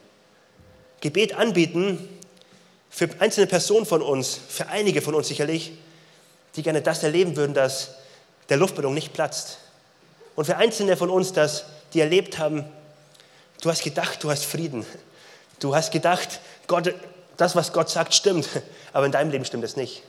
Gebet 1.00 1.36
anbieten 1.36 2.06
für 2.90 3.08
einzelne 3.18 3.46
Personen 3.46 3.86
von 3.86 4.02
uns, 4.02 4.38
für 4.46 4.66
einige 4.66 5.00
von 5.00 5.14
uns 5.14 5.28
sicherlich, 5.28 5.72
die 6.54 6.62
gerne 6.62 6.82
das 6.82 7.02
erleben 7.02 7.34
würden, 7.34 7.54
dass 7.54 7.94
der 8.50 8.58
Luftballon 8.58 8.92
nicht 8.92 9.14
platzt. 9.14 9.56
Und 10.34 10.44
für 10.44 10.56
einzelne 10.56 10.96
von 10.96 11.10
uns, 11.10 11.32
dass 11.32 11.64
die 11.94 12.00
erlebt 12.00 12.38
haben, 12.38 12.64
du 13.60 13.70
hast 13.70 13.82
gedacht, 13.82 14.22
du 14.24 14.30
hast 14.30 14.44
Frieden. 14.44 14.86
Du 15.60 15.74
hast 15.74 15.92
gedacht, 15.92 16.40
Gott, 16.66 16.94
das, 17.36 17.54
was 17.54 17.72
Gott 17.72 17.90
sagt, 17.90 18.14
stimmt, 18.14 18.48
aber 18.92 19.06
in 19.06 19.12
deinem 19.12 19.30
Leben 19.30 19.44
stimmt 19.44 19.64
es 19.64 19.76
nicht. 19.76 20.02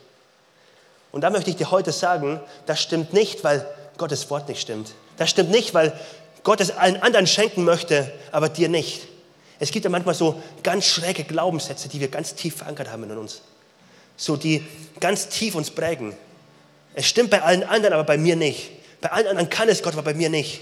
Und 1.12 1.22
da 1.22 1.30
möchte 1.30 1.50
ich 1.50 1.56
dir 1.56 1.70
heute 1.70 1.92
sagen, 1.92 2.40
das 2.66 2.82
stimmt 2.82 3.14
nicht, 3.14 3.44
weil 3.44 3.66
Gottes 3.98 4.30
Wort 4.30 4.50
nicht 4.50 4.62
stimmt. 4.62 4.94
Das 5.18 5.30
stimmt 5.30 5.52
nicht, 5.52 5.74
weil 5.74 5.94
Gott 6.44 6.60
es 6.60 6.72
allen 6.72 6.98
anderen 6.98 7.28
schenken 7.28 7.64
möchte, 7.64 8.12
aber 8.32 8.50
dir 8.50 8.68
nicht. 8.68 9.08
Es 9.60 9.72
gibt 9.72 9.86
ja 9.86 9.92
manchmal 9.92 10.16
so 10.16 10.42
ganz 10.64 10.86
schräge 10.86 11.24
Glaubenssätze, 11.24 11.88
die 11.88 12.00
wir 12.00 12.08
ganz 12.08 12.34
tief 12.36 12.58
verankert 12.58 12.92
haben 12.92 13.04
in 13.04 13.18
uns. 13.18 13.42
So, 14.18 14.36
die 14.36 14.66
ganz 15.00 15.30
tief 15.30 15.56
uns 15.56 15.72
prägen. 15.72 16.16
Es 16.96 17.06
stimmt 17.06 17.30
bei 17.30 17.42
allen 17.42 17.64
anderen, 17.64 17.94
aber 17.94 18.04
bei 18.04 18.18
mir 18.18 18.36
nicht. 18.36 18.72
Bei 19.04 19.12
allen 19.12 19.28
anderen 19.28 19.50
kann 19.50 19.68
es 19.68 19.84
Gott, 19.84 19.94
aber 19.94 20.04
bei 20.04 20.14
mir 20.14 20.30
nicht. 20.30 20.62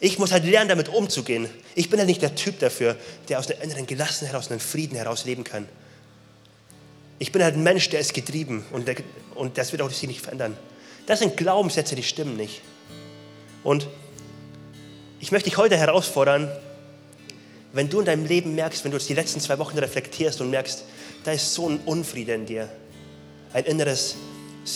Ich 0.00 0.18
muss 0.18 0.32
halt 0.32 0.44
lernen, 0.44 0.68
damit 0.68 0.88
umzugehen. 0.88 1.48
Ich 1.76 1.88
bin 1.88 2.00
ja 2.00 2.04
nicht 2.04 2.20
der 2.20 2.34
Typ 2.34 2.58
dafür, 2.58 2.96
der 3.28 3.38
aus 3.38 3.48
einer 3.48 3.62
inneren 3.62 3.86
Gelassenheit, 3.86 4.34
aus 4.34 4.50
einem 4.50 4.58
Frieden 4.58 4.96
heraus 4.96 5.24
leben 5.24 5.44
kann. 5.44 5.68
Ich 7.20 7.30
bin 7.30 7.40
halt 7.44 7.54
ein 7.54 7.62
Mensch, 7.62 7.90
der 7.90 8.00
ist 8.00 8.12
getrieben 8.12 8.66
und, 8.72 8.88
der, 8.88 8.96
und 9.36 9.56
das 9.56 9.70
wird 9.70 9.82
auch 9.82 9.90
sich 9.90 10.08
nicht 10.08 10.20
verändern. 10.20 10.56
Das 11.06 11.20
sind 11.20 11.36
Glaubenssätze, 11.36 11.94
die 11.94 12.02
stimmen 12.02 12.36
nicht. 12.36 12.60
Und 13.62 13.86
ich 15.20 15.30
möchte 15.30 15.48
dich 15.48 15.58
heute 15.58 15.76
herausfordern, 15.76 16.50
wenn 17.72 17.88
du 17.88 18.00
in 18.00 18.06
deinem 18.06 18.26
Leben 18.26 18.56
merkst, 18.56 18.82
wenn 18.82 18.90
du 18.90 18.96
jetzt 18.96 19.08
die 19.08 19.14
letzten 19.14 19.38
zwei 19.38 19.60
Wochen 19.60 19.78
reflektierst 19.78 20.40
und 20.40 20.50
merkst, 20.50 20.82
da 21.22 21.30
ist 21.30 21.54
so 21.54 21.68
ein 21.68 21.78
Unfrieden 21.86 22.40
in 22.40 22.46
dir, 22.46 22.68
ein 23.52 23.64
inneres 23.64 24.16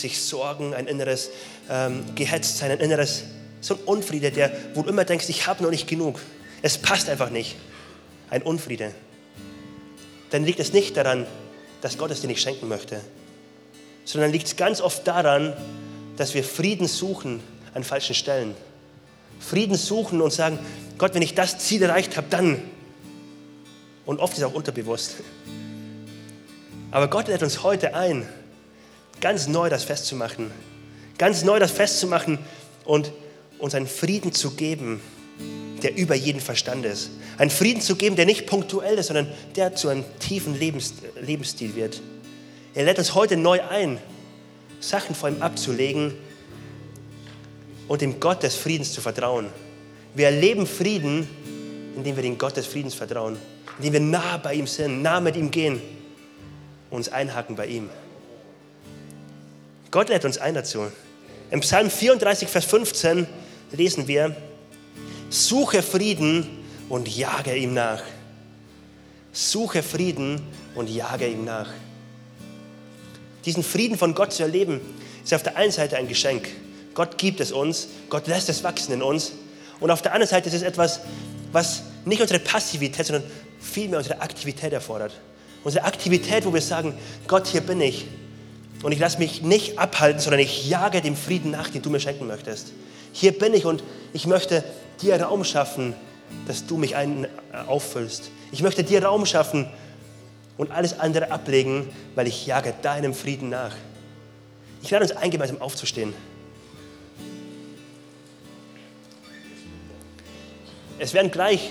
sich 0.00 0.20
Sorgen, 0.20 0.74
ein 0.74 0.87
inneres 0.87 1.31
ähm, 1.70 2.05
Gehetztsein, 2.14 2.70
ein 2.70 2.81
inneres, 2.81 3.24
so 3.61 3.74
ein 3.74 3.81
Unfriede, 3.85 4.31
der, 4.31 4.52
wo 4.74 4.83
du 4.83 4.90
immer 4.90 5.05
denkst, 5.05 5.28
ich 5.28 5.46
habe 5.46 5.62
noch 5.62 5.70
nicht 5.70 5.88
genug, 5.88 6.20
es 6.62 6.78
passt 6.78 7.09
einfach 7.09 7.31
nicht, 7.31 7.57
ein 8.31 8.42
Unfriede, 8.42 8.92
dann 10.31 10.44
liegt 10.44 10.61
es 10.61 10.72
nicht 10.72 10.96
daran, 10.96 11.26
dass 11.81 11.98
Gott 11.98 12.11
es 12.11 12.20
dir 12.20 12.28
nicht 12.28 12.40
schenken 12.40 12.68
möchte, 12.68 13.00
sondern 14.05 14.33
liegt 14.33 14.46
es 14.46 14.57
ganz 14.57 14.81
oft 14.81 15.07
daran, 15.07 15.55
dass 16.16 16.35
wir 16.35 16.44
Frieden 16.44 16.88
suchen 16.88 17.40
an 17.74 17.85
falschen 17.85 18.14
Stellen. 18.14 18.55
Frieden 19.40 19.76
suchen 19.76 20.20
und 20.20 20.33
sagen, 20.33 20.59
Gott, 20.98 21.14
wenn 21.14 21.22
ich 21.22 21.35
das 21.35 21.59
Ziel 21.59 21.83
erreicht 21.83 22.16
habe, 22.16 22.28
dann. 22.31 22.62
Und 24.07 24.20
oft 24.20 24.35
ist 24.35 24.38
es 24.40 24.44
auch 24.44 24.55
unterbewusst. 24.55 25.16
Aber 26.90 27.09
Gott 27.09 27.28
lädt 27.28 27.42
uns 27.42 27.62
heute 27.62 27.94
ein, 27.94 28.28
ganz 29.23 29.47
neu 29.47 29.71
das 29.71 29.85
festzumachen. 29.85 30.51
Ganz 31.17 31.45
neu 31.45 31.59
das 31.59 31.71
festzumachen 31.71 32.39
und 32.85 33.13
uns 33.59 33.75
einen 33.75 33.87
Frieden 33.87 34.33
zu 34.33 34.51
geben, 34.51 35.01
der 35.83 35.97
über 35.97 36.15
jeden 36.15 36.41
Verstand 36.41 36.85
ist. 36.85 37.11
Einen 37.39 37.51
Frieden 37.51 37.81
zu 37.81 37.97
geben, 37.97 38.17
der 38.17 38.27
nicht 38.27 38.47
punktuell 38.47 38.99
ist, 38.99 39.07
sondern 39.07 39.29
der 39.57 39.75
zu 39.75 39.89
einem 39.89 40.05
tiefen 40.19 40.59
Lebens 40.59 40.95
Lebensstil 41.21 41.75
wird. 41.75 42.03
Er 42.75 42.85
lädt 42.85 42.99
uns 42.99 43.15
heute 43.15 43.37
neu 43.37 43.61
ein, 43.63 43.99
Sachen 44.81 45.15
vor 45.15 45.29
ihm 45.29 45.41
abzulegen 45.41 46.15
und 47.89 48.03
dem 48.03 48.19
Gott 48.19 48.43
des 48.43 48.57
Friedens 48.57 48.93
zu 48.93 49.01
vertrauen. 49.01 49.47
Wir 50.15 50.27
erleben 50.27 50.67
Frieden, 50.67 51.29
indem 51.95 52.17
wir 52.17 52.23
den 52.23 52.39
Gott 52.39 52.57
des 52.57 52.67
Friedens 52.67 52.95
vertrauen, 52.95 53.37
indem 53.79 53.93
wir 53.93 54.01
nah 54.01 54.37
bei 54.39 54.55
ihm 54.55 54.67
sind, 54.67 55.03
nah 55.03 55.21
mit 55.21 55.37
ihm 55.37 55.51
gehen, 55.51 55.81
uns 56.91 57.09
einhaken 57.09 57.55
bei 57.55 57.67
ihm. 57.67 57.89
Gott 59.92 60.09
lädt 60.09 60.24
uns 60.24 60.38
ein 60.38 60.55
dazu. 60.55 60.90
Im 61.50 61.61
Psalm 61.61 61.90
34, 61.90 62.48
Vers 62.48 62.64
15 62.64 63.26
lesen 63.72 64.09
wir, 64.09 64.35
suche 65.28 65.83
Frieden 65.83 66.64
und 66.88 67.14
jage 67.14 67.55
ihm 67.55 67.74
nach. 67.74 68.02
Suche 69.33 69.83
Frieden 69.83 70.40
und 70.74 70.88
jage 70.88 71.28
ihm 71.28 71.44
nach. 71.44 71.68
Diesen 73.44 73.62
Frieden 73.62 73.98
von 73.98 74.14
Gott 74.14 74.33
zu 74.33 74.42
erleben, 74.42 74.81
ist 75.22 75.35
auf 75.35 75.42
der 75.42 75.57
einen 75.57 75.72
Seite 75.72 75.98
ein 75.98 76.09
Geschenk. 76.09 76.48
Gott 76.94 77.18
gibt 77.18 77.40
es 77.40 77.52
uns, 77.52 77.88
Gott 78.09 78.26
lässt 78.28 78.48
es 78.48 78.64
wachsen 78.64 78.94
in 78.94 79.02
uns. 79.02 79.33
Und 79.78 79.90
auf 79.90 80.00
der 80.00 80.14
anderen 80.14 80.31
Seite 80.31 80.48
ist 80.48 80.55
es 80.55 80.62
etwas, 80.62 81.00
was 81.52 81.83
nicht 82.07 82.22
unsere 82.22 82.40
Passivität, 82.40 83.05
sondern 83.05 83.31
vielmehr 83.61 83.98
unsere 83.98 84.22
Aktivität 84.22 84.72
erfordert. 84.72 85.12
Unsere 85.64 85.85
Aktivität, 85.85 86.46
wo 86.46 86.55
wir 86.55 86.62
sagen, 86.62 86.94
Gott, 87.26 87.46
hier 87.46 87.61
bin 87.61 87.83
ich. 87.83 88.07
Und 88.83 88.92
ich 88.92 88.99
lasse 88.99 89.18
mich 89.18 89.42
nicht 89.42 89.79
abhalten, 89.79 90.21
sondern 90.21 90.40
ich 90.40 90.68
jage 90.68 91.01
dem 91.01 91.16
Frieden 91.16 91.53
nach, 91.53 91.68
den 91.68 91.83
du 91.83 91.90
mir 91.90 92.01
schenken 92.01 92.27
möchtest. 92.27 92.73
Hier 93.12 93.33
bin 93.33 93.55
ich 93.55 93.64
und 93.64 93.83
ich 94.12 94.27
möchte 94.27 94.64
dir 95.01 95.21
Raum 95.21 95.45
schaffen, 95.45 95.95
dass 96.47 96.66
du 96.66 96.77
mich 96.77 96.97
ein, 96.97 97.25
äh, 97.25 97.29
auffüllst. 97.66 98.31
Ich 98.51 98.62
möchte 98.62 98.83
dir 98.83 99.05
Raum 99.05 99.27
schaffen 99.27 99.68
und 100.57 100.71
alles 100.71 100.99
andere 100.99 101.31
ablegen, 101.31 101.88
weil 102.14 102.27
ich 102.27 102.47
jage 102.47 102.75
deinem 102.83 103.14
Frieden 103.14 103.51
nach. 103.51 103.75
Ich 104.83 104.90
lade 104.90 105.05
uns 105.05 105.12
ein, 105.12 105.31
gemeinsam 105.31 105.61
aufzustehen. 105.61 106.12
Es 110.99 111.14
werden 111.14 111.31
gleich 111.31 111.71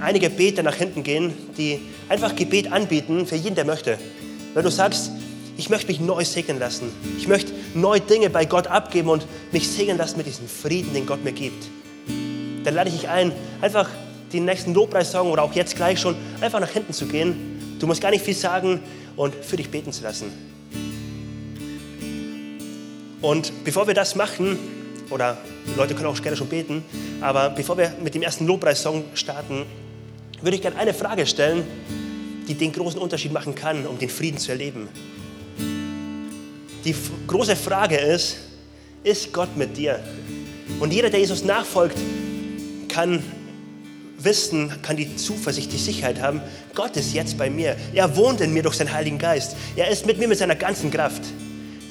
einige 0.00 0.30
Beter 0.30 0.62
nach 0.62 0.74
hinten 0.74 1.02
gehen, 1.02 1.32
die 1.56 1.80
einfach 2.08 2.34
Gebet 2.34 2.72
anbieten 2.72 3.26
für 3.26 3.36
jeden, 3.36 3.54
der 3.54 3.64
möchte. 3.64 3.98
Wenn 4.52 4.64
du 4.64 4.70
sagst, 4.70 5.10
ich 5.56 5.70
möchte 5.70 5.88
mich 5.88 6.00
neu 6.00 6.24
segnen 6.24 6.58
lassen, 6.58 6.90
ich 7.16 7.28
möchte 7.28 7.52
neue 7.74 8.00
Dinge 8.00 8.30
bei 8.30 8.44
Gott 8.44 8.66
abgeben 8.66 9.08
und 9.08 9.26
mich 9.52 9.68
segnen 9.68 9.98
lassen 9.98 10.16
mit 10.16 10.26
diesem 10.26 10.48
Frieden, 10.48 10.92
den 10.94 11.06
Gott 11.06 11.22
mir 11.22 11.32
gibt, 11.32 11.68
dann 12.64 12.74
lade 12.74 12.88
ich 12.88 12.96
dich 12.96 13.08
ein, 13.08 13.32
einfach 13.60 13.88
den 14.32 14.46
nächsten 14.46 14.74
Lobpreissong 14.74 15.30
oder 15.30 15.42
auch 15.42 15.52
jetzt 15.52 15.76
gleich 15.76 16.00
schon 16.00 16.16
einfach 16.40 16.60
nach 16.60 16.70
hinten 16.70 16.92
zu 16.92 17.06
gehen. 17.06 17.76
Du 17.78 17.86
musst 17.86 18.00
gar 18.00 18.10
nicht 18.10 18.24
viel 18.24 18.34
sagen 18.34 18.80
und 19.16 19.34
für 19.34 19.56
dich 19.56 19.70
beten 19.70 19.92
zu 19.92 20.02
lassen. 20.02 20.32
Und 23.20 23.52
bevor 23.64 23.86
wir 23.86 23.94
das 23.94 24.16
machen, 24.16 24.58
oder 25.10 25.38
Leute 25.76 25.94
können 25.94 26.06
auch 26.06 26.20
gerne 26.20 26.36
schon 26.36 26.48
beten, 26.48 26.84
aber 27.20 27.50
bevor 27.50 27.78
wir 27.78 27.94
mit 28.02 28.14
dem 28.14 28.22
ersten 28.22 28.46
Lobpreissong 28.46 29.04
starten, 29.14 29.64
würde 30.42 30.56
ich 30.56 30.62
gerne 30.62 30.76
eine 30.76 30.92
Frage 30.92 31.26
stellen, 31.26 31.64
die 32.48 32.54
den 32.54 32.72
großen 32.72 33.00
Unterschied 33.00 33.32
machen 33.32 33.54
kann, 33.54 33.86
um 33.86 33.98
den 33.98 34.10
Frieden 34.10 34.38
zu 34.38 34.50
erleben. 34.52 34.88
Die 36.84 36.94
große 37.26 37.56
Frage 37.56 37.96
ist, 37.96 38.36
ist 39.02 39.32
Gott 39.32 39.56
mit 39.56 39.76
dir? 39.76 40.00
Und 40.80 40.92
jeder, 40.92 41.10
der 41.10 41.20
Jesus 41.20 41.44
nachfolgt, 41.44 41.98
kann 42.88 43.22
wissen, 44.18 44.70
kann 44.82 44.96
die 44.96 45.16
Zuversicht, 45.16 45.72
die 45.72 45.78
Sicherheit 45.78 46.20
haben, 46.20 46.40
Gott 46.74 46.96
ist 46.96 47.14
jetzt 47.14 47.38
bei 47.38 47.50
mir. 47.50 47.76
Er 47.92 48.16
wohnt 48.16 48.40
in 48.40 48.52
mir 48.52 48.62
durch 48.62 48.76
seinen 48.76 48.92
Heiligen 48.92 49.18
Geist. 49.18 49.56
Er 49.76 49.88
ist 49.88 50.06
mit 50.06 50.18
mir 50.18 50.28
mit 50.28 50.38
seiner 50.38 50.54
ganzen 50.54 50.90
Kraft. 50.90 51.22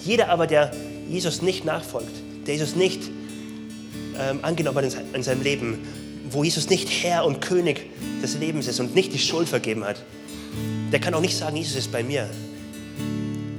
Jeder 0.03 0.29
aber, 0.29 0.47
der 0.47 0.71
Jesus 1.09 1.41
nicht 1.41 1.65
nachfolgt, 1.65 2.15
der 2.45 2.55
Jesus 2.55 2.75
nicht 2.75 3.01
ähm, 4.19 4.39
angenommen 4.41 4.85
hat 4.85 4.95
in 5.13 5.23
seinem 5.23 5.41
Leben, 5.41 5.79
wo 6.29 6.43
Jesus 6.43 6.69
nicht 6.69 6.89
Herr 7.03 7.25
und 7.25 7.41
König 7.41 7.81
des 8.21 8.37
Lebens 8.37 8.67
ist 8.67 8.79
und 8.79 8.95
nicht 8.95 9.13
die 9.13 9.19
Schuld 9.19 9.47
vergeben 9.47 9.83
hat, 9.83 10.03
der 10.91 10.99
kann 10.99 11.13
auch 11.13 11.21
nicht 11.21 11.37
sagen, 11.37 11.55
Jesus 11.55 11.75
ist 11.75 11.91
bei 11.91 12.03
mir. 12.03 12.29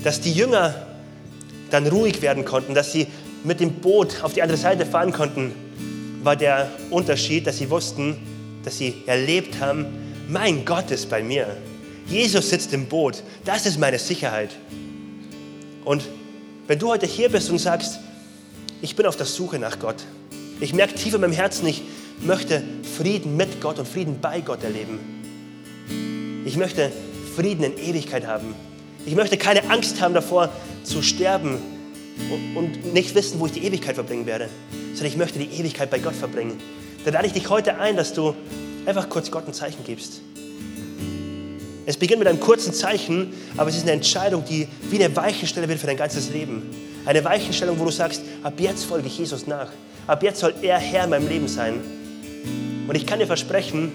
Dass 0.02 0.20
die 0.20 0.32
Jünger 0.32 0.93
dann 1.70 1.86
ruhig 1.86 2.22
werden 2.22 2.44
konnten, 2.44 2.74
dass 2.74 2.92
sie 2.92 3.06
mit 3.42 3.60
dem 3.60 3.74
Boot 3.74 4.22
auf 4.22 4.32
die 4.32 4.42
andere 4.42 4.58
Seite 4.58 4.86
fahren 4.86 5.12
konnten, 5.12 5.52
war 6.22 6.36
der 6.36 6.70
Unterschied, 6.90 7.46
dass 7.46 7.58
sie 7.58 7.70
wussten, 7.70 8.16
dass 8.64 8.78
sie 8.78 9.02
erlebt 9.06 9.60
haben, 9.60 9.86
mein 10.28 10.64
Gott 10.64 10.90
ist 10.90 11.10
bei 11.10 11.22
mir. 11.22 11.56
Jesus 12.06 12.50
sitzt 12.50 12.72
im 12.72 12.86
Boot. 12.86 13.22
Das 13.44 13.66
ist 13.66 13.78
meine 13.78 13.98
Sicherheit. 13.98 14.50
Und 15.84 16.02
wenn 16.66 16.78
du 16.78 16.88
heute 16.88 17.06
hier 17.06 17.28
bist 17.28 17.50
und 17.50 17.58
sagst, 17.58 18.00
ich 18.80 18.96
bin 18.96 19.06
auf 19.06 19.16
der 19.16 19.26
Suche 19.26 19.58
nach 19.58 19.78
Gott, 19.78 19.96
ich 20.60 20.72
merke 20.72 20.94
tief 20.94 21.14
in 21.14 21.20
meinem 21.20 21.32
Herzen, 21.32 21.66
ich 21.66 21.82
möchte 22.20 22.62
Frieden 22.96 23.36
mit 23.36 23.60
Gott 23.60 23.78
und 23.78 23.88
Frieden 23.88 24.20
bei 24.20 24.40
Gott 24.40 24.62
erleben. 24.62 24.98
Ich 26.46 26.56
möchte 26.56 26.90
Frieden 27.36 27.64
in 27.64 27.76
Ewigkeit 27.78 28.26
haben. 28.26 28.54
Ich 29.04 29.14
möchte 29.14 29.36
keine 29.36 29.68
Angst 29.70 30.00
haben 30.00 30.14
davor 30.14 30.50
zu 30.84 31.02
sterben 31.02 31.58
und 32.54 32.92
nicht 32.92 33.14
wissen, 33.14 33.40
wo 33.40 33.46
ich 33.46 33.52
die 33.52 33.64
Ewigkeit 33.64 33.96
verbringen 33.96 34.26
werde, 34.26 34.48
sondern 34.92 35.06
ich 35.06 35.16
möchte 35.16 35.38
die 35.38 35.58
Ewigkeit 35.58 35.90
bei 35.90 35.98
Gott 35.98 36.14
verbringen. 36.14 36.60
Dann 37.04 37.14
lade 37.14 37.26
ich 37.26 37.32
dich 37.32 37.50
heute 37.50 37.78
ein, 37.78 37.96
dass 37.96 38.12
du 38.12 38.34
einfach 38.86 39.08
kurz 39.08 39.30
Gott 39.30 39.46
ein 39.46 39.54
Zeichen 39.54 39.84
gibst. 39.84 40.20
Es 41.86 41.96
beginnt 41.96 42.20
mit 42.20 42.28
einem 42.28 42.40
kurzen 42.40 42.72
Zeichen, 42.72 43.32
aber 43.56 43.68
es 43.68 43.76
ist 43.76 43.82
eine 43.82 43.92
Entscheidung, 43.92 44.44
die 44.48 44.68
wie 44.90 45.02
eine 45.02 45.14
Weichenstelle 45.14 45.68
wird 45.68 45.80
für 45.80 45.86
dein 45.86 45.96
ganzes 45.96 46.30
Leben. 46.30 46.62
Eine 47.04 47.22
Weichenstellung, 47.24 47.78
wo 47.78 47.84
du 47.84 47.90
sagst, 47.90 48.22
ab 48.42 48.54
jetzt 48.58 48.84
folge 48.84 49.06
ich 49.08 49.18
Jesus 49.18 49.46
nach. 49.46 49.70
Ab 50.06 50.22
jetzt 50.22 50.40
soll 50.40 50.54
er 50.62 50.78
Herr 50.78 51.04
in 51.04 51.10
meinem 51.10 51.28
Leben 51.28 51.48
sein. 51.48 51.80
Und 52.88 52.94
ich 52.94 53.06
kann 53.06 53.18
dir 53.18 53.26
versprechen, 53.26 53.92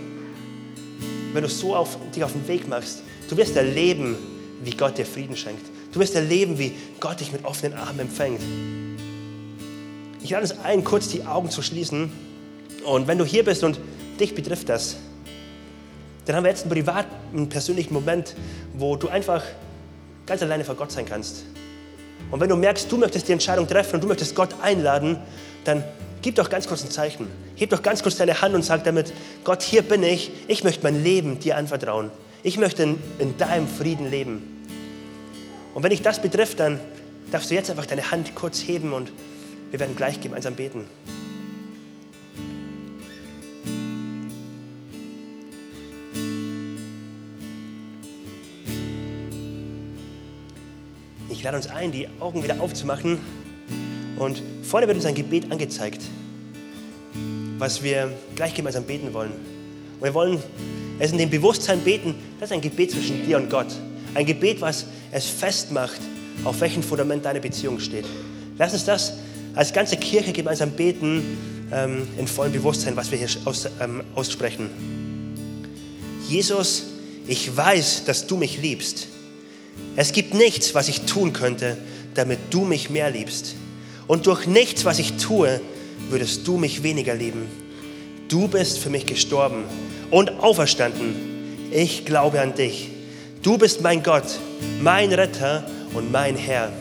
wenn 1.33 1.43
du 1.43 1.49
so 1.49 1.75
auf, 1.75 1.97
dich 2.15 2.23
auf 2.23 2.33
den 2.33 2.47
Weg 2.47 2.67
machst, 2.67 3.03
du 3.29 3.37
wirst 3.37 3.55
erleben, 3.55 4.15
wie 4.63 4.71
Gott 4.71 4.97
dir 4.97 5.05
Frieden 5.05 5.35
schenkt. 5.35 5.65
Du 5.91 5.99
wirst 5.99 6.15
erleben, 6.15 6.59
wie 6.59 6.73
Gott 6.99 7.19
dich 7.19 7.31
mit 7.31 7.45
offenen 7.45 7.77
Armen 7.77 8.01
empfängt. 8.01 8.41
Ich 10.21 10.29
lade 10.29 10.43
es 10.43 10.59
ein, 10.59 10.83
kurz 10.83 11.07
die 11.07 11.25
Augen 11.25 11.49
zu 11.49 11.61
schließen. 11.61 12.11
Und 12.85 13.07
wenn 13.07 13.17
du 13.17 13.25
hier 13.25 13.43
bist 13.43 13.63
und 13.63 13.79
dich 14.19 14.35
betrifft 14.35 14.69
das, 14.69 14.97
dann 16.25 16.35
haben 16.35 16.43
wir 16.43 16.51
jetzt 16.51 16.63
einen 16.63 16.71
privaten, 16.71 17.49
persönlichen 17.49 17.93
Moment, 17.93 18.35
wo 18.73 18.95
du 18.95 19.07
einfach 19.07 19.43
ganz 20.25 20.43
alleine 20.43 20.63
vor 20.63 20.75
Gott 20.75 20.91
sein 20.91 21.05
kannst. 21.05 21.43
Und 22.29 22.39
wenn 22.39 22.49
du 22.49 22.55
merkst, 22.55 22.91
du 22.91 22.97
möchtest 22.97 23.27
die 23.27 23.31
Entscheidung 23.31 23.67
treffen 23.67 23.95
und 23.95 24.03
du 24.03 24.07
möchtest 24.07 24.35
Gott 24.35 24.49
einladen, 24.61 25.17
dann 25.63 25.83
gib 26.21 26.35
doch 26.35 26.49
ganz 26.49 26.67
kurz 26.67 26.83
ein 26.83 26.91
Zeichen. 26.91 27.27
Heb 27.55 27.71
doch 27.71 27.81
ganz 27.81 28.03
kurz 28.03 28.17
deine 28.17 28.41
Hand 28.41 28.53
und 28.53 28.63
sag 28.63 28.83
damit, 28.83 29.11
Gott, 29.43 29.63
hier 29.63 29.81
bin 29.81 30.03
ich, 30.03 30.31
ich 30.47 30.63
möchte 30.63 30.83
mein 30.83 31.03
Leben 31.03 31.39
dir 31.39 31.57
anvertrauen. 31.57 32.11
Ich 32.43 32.57
möchte 32.57 32.83
in, 32.83 32.99
in 33.17 33.37
deinem 33.37 33.67
Frieden 33.67 34.09
leben. 34.09 34.58
Und 35.73 35.83
wenn 35.83 35.91
dich 35.91 36.01
das 36.01 36.21
betrifft, 36.21 36.59
dann 36.59 36.79
darfst 37.31 37.51
du 37.51 37.55
jetzt 37.55 37.69
einfach 37.69 37.85
deine 37.85 38.11
Hand 38.11 38.35
kurz 38.35 38.59
heben 38.59 38.93
und 38.93 39.11
wir 39.71 39.79
werden 39.79 39.95
gleich 39.95 40.19
gemeinsam 40.19 40.55
beten. 40.55 40.85
Ich 51.29 51.43
lade 51.43 51.55
uns 51.55 51.67
ein, 51.67 51.91
die 51.91 52.07
Augen 52.19 52.43
wieder 52.43 52.59
aufzumachen. 52.59 53.19
Und 54.17 54.43
vorne 54.63 54.87
wird 54.87 54.97
uns 54.97 55.05
ein 55.05 55.15
Gebet 55.15 55.49
angezeigt, 55.51 56.01
was 57.57 57.81
wir 57.81 58.11
gleich 58.35 58.53
gemeinsam 58.53 58.83
beten 58.83 59.13
wollen. 59.13 59.31
Und 59.99 60.03
wir 60.03 60.13
wollen 60.13 60.43
es 60.99 61.13
in 61.13 61.17
dem 61.17 61.29
Bewusstsein 61.29 61.79
beten, 61.79 62.15
das 62.39 62.49
ist 62.49 62.53
ein 62.53 62.59
Gebet 62.61 62.91
zwischen 62.91 63.25
dir 63.25 63.37
und 63.37 63.49
Gott. 63.49 63.67
Ein 64.15 64.25
Gebet, 64.25 64.59
was 64.59 64.87
es 65.11 65.25
festmacht, 65.25 65.99
auf 66.43 66.61
welchem 66.61 66.83
Fundament 66.83 67.25
deine 67.25 67.39
Beziehung 67.39 67.79
steht. 67.79 68.05
Lass 68.57 68.73
uns 68.73 68.85
das 68.85 69.13
als 69.55 69.73
ganze 69.73 69.97
Kirche 69.97 70.31
gemeinsam 70.31 70.71
beten, 70.71 71.37
ähm, 71.71 72.07
in 72.17 72.27
vollem 72.27 72.53
Bewusstsein, 72.53 72.95
was 72.95 73.11
wir 73.11 73.17
hier 73.17 73.29
aus, 73.45 73.67
ähm, 73.79 74.03
aussprechen. 74.15 74.69
Jesus, 76.27 76.83
ich 77.27 77.55
weiß, 77.55 78.05
dass 78.05 78.27
du 78.27 78.37
mich 78.37 78.61
liebst. 78.61 79.07
Es 79.95 80.11
gibt 80.11 80.33
nichts, 80.33 80.75
was 80.75 80.87
ich 80.87 81.01
tun 81.01 81.33
könnte, 81.33 81.77
damit 82.13 82.39
du 82.51 82.61
mich 82.61 82.89
mehr 82.89 83.09
liebst. 83.09 83.55
Und 84.07 84.27
durch 84.27 84.47
nichts, 84.47 84.85
was 84.85 84.99
ich 84.99 85.13
tue, 85.13 85.61
würdest 86.09 86.47
du 86.47 86.57
mich 86.57 86.83
weniger 86.83 87.15
lieben. 87.15 87.47
Du 88.27 88.47
bist 88.47 88.79
für 88.79 88.89
mich 88.89 89.05
gestorben 89.05 89.63
und 90.11 90.39
auferstanden. 90.39 91.15
Ich 91.71 92.05
glaube 92.05 92.41
an 92.41 92.55
dich. 92.55 92.89
Du 93.41 93.57
bist 93.57 93.79
mein 93.79 94.03
Gott, 94.03 94.37
mein 94.81 95.13
Retter 95.13 95.63
und 95.93 96.11
mein 96.11 96.35
Herr. 96.35 96.73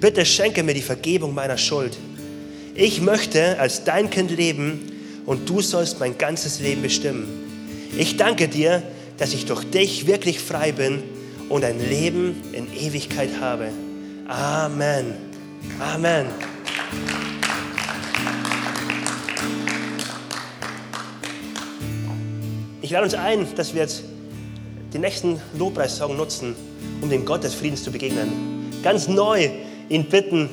Bitte 0.00 0.26
schenke 0.26 0.64
mir 0.64 0.74
die 0.74 0.82
Vergebung 0.82 1.32
meiner 1.32 1.56
Schuld. 1.56 1.96
Ich 2.74 3.00
möchte 3.00 3.56
als 3.60 3.84
dein 3.84 4.10
Kind 4.10 4.32
leben 4.32 4.80
und 5.26 5.48
du 5.48 5.60
sollst 5.60 6.00
mein 6.00 6.18
ganzes 6.18 6.58
Leben 6.58 6.82
bestimmen. 6.82 7.28
Ich 7.96 8.16
danke 8.16 8.48
dir, 8.48 8.82
dass 9.18 9.32
ich 9.32 9.46
durch 9.46 9.62
dich 9.62 10.08
wirklich 10.08 10.40
frei 10.40 10.72
bin 10.72 11.04
und 11.48 11.64
ein 11.64 11.78
Leben 11.88 12.42
in 12.52 12.66
Ewigkeit 12.76 13.30
habe. 13.40 13.68
Amen. 14.26 15.14
Amen. 15.78 16.26
Ich 22.82 22.90
lade 22.90 23.04
uns 23.04 23.14
ein, 23.14 23.46
dass 23.54 23.72
wir 23.74 23.82
jetzt 23.82 24.02
den 24.92 25.00
nächsten 25.02 25.40
Lobpreissong 25.58 26.16
nutzen, 26.16 26.54
um 27.00 27.10
dem 27.10 27.24
Gott 27.24 27.44
des 27.44 27.54
Friedens 27.54 27.82
zu 27.82 27.90
begegnen. 27.90 28.70
Ganz 28.82 29.08
neu 29.08 29.48
ihn 29.88 30.04
bitten, 30.08 30.48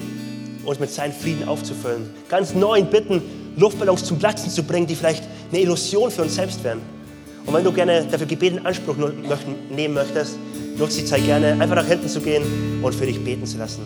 uns 0.65 0.79
mit 0.79 0.91
seinem 0.91 1.13
Frieden 1.13 1.47
aufzufüllen. 1.47 2.09
Ganz 2.29 2.53
neu 2.53 2.77
ihn 2.77 2.89
bitten, 2.89 3.21
Luftballons 3.55 4.03
zum 4.03 4.19
Platzen 4.19 4.49
zu 4.49 4.63
bringen, 4.63 4.88
die 4.88 4.95
vielleicht 4.95 5.23
eine 5.51 5.61
Illusion 5.61 6.11
für 6.11 6.23
uns 6.23 6.36
selbst 6.36 6.63
wären. 6.63 6.81
Und 7.45 7.53
wenn 7.53 7.63
du 7.63 7.71
gerne 7.71 8.05
dafür 8.09 8.27
Gebet 8.27 8.53
in 8.53 8.65
Anspruch 8.65 8.95
nehmen 9.69 9.93
möchtest, 9.93 10.38
nutze 10.77 11.01
die 11.01 11.05
Zeit 11.05 11.25
gerne, 11.25 11.53
einfach 11.53 11.75
nach 11.75 11.86
hinten 11.86 12.09
zu 12.09 12.19
gehen 12.19 12.43
und 12.81 12.93
für 12.93 13.05
dich 13.05 13.23
beten 13.23 13.45
zu 13.45 13.57
lassen. 13.57 13.83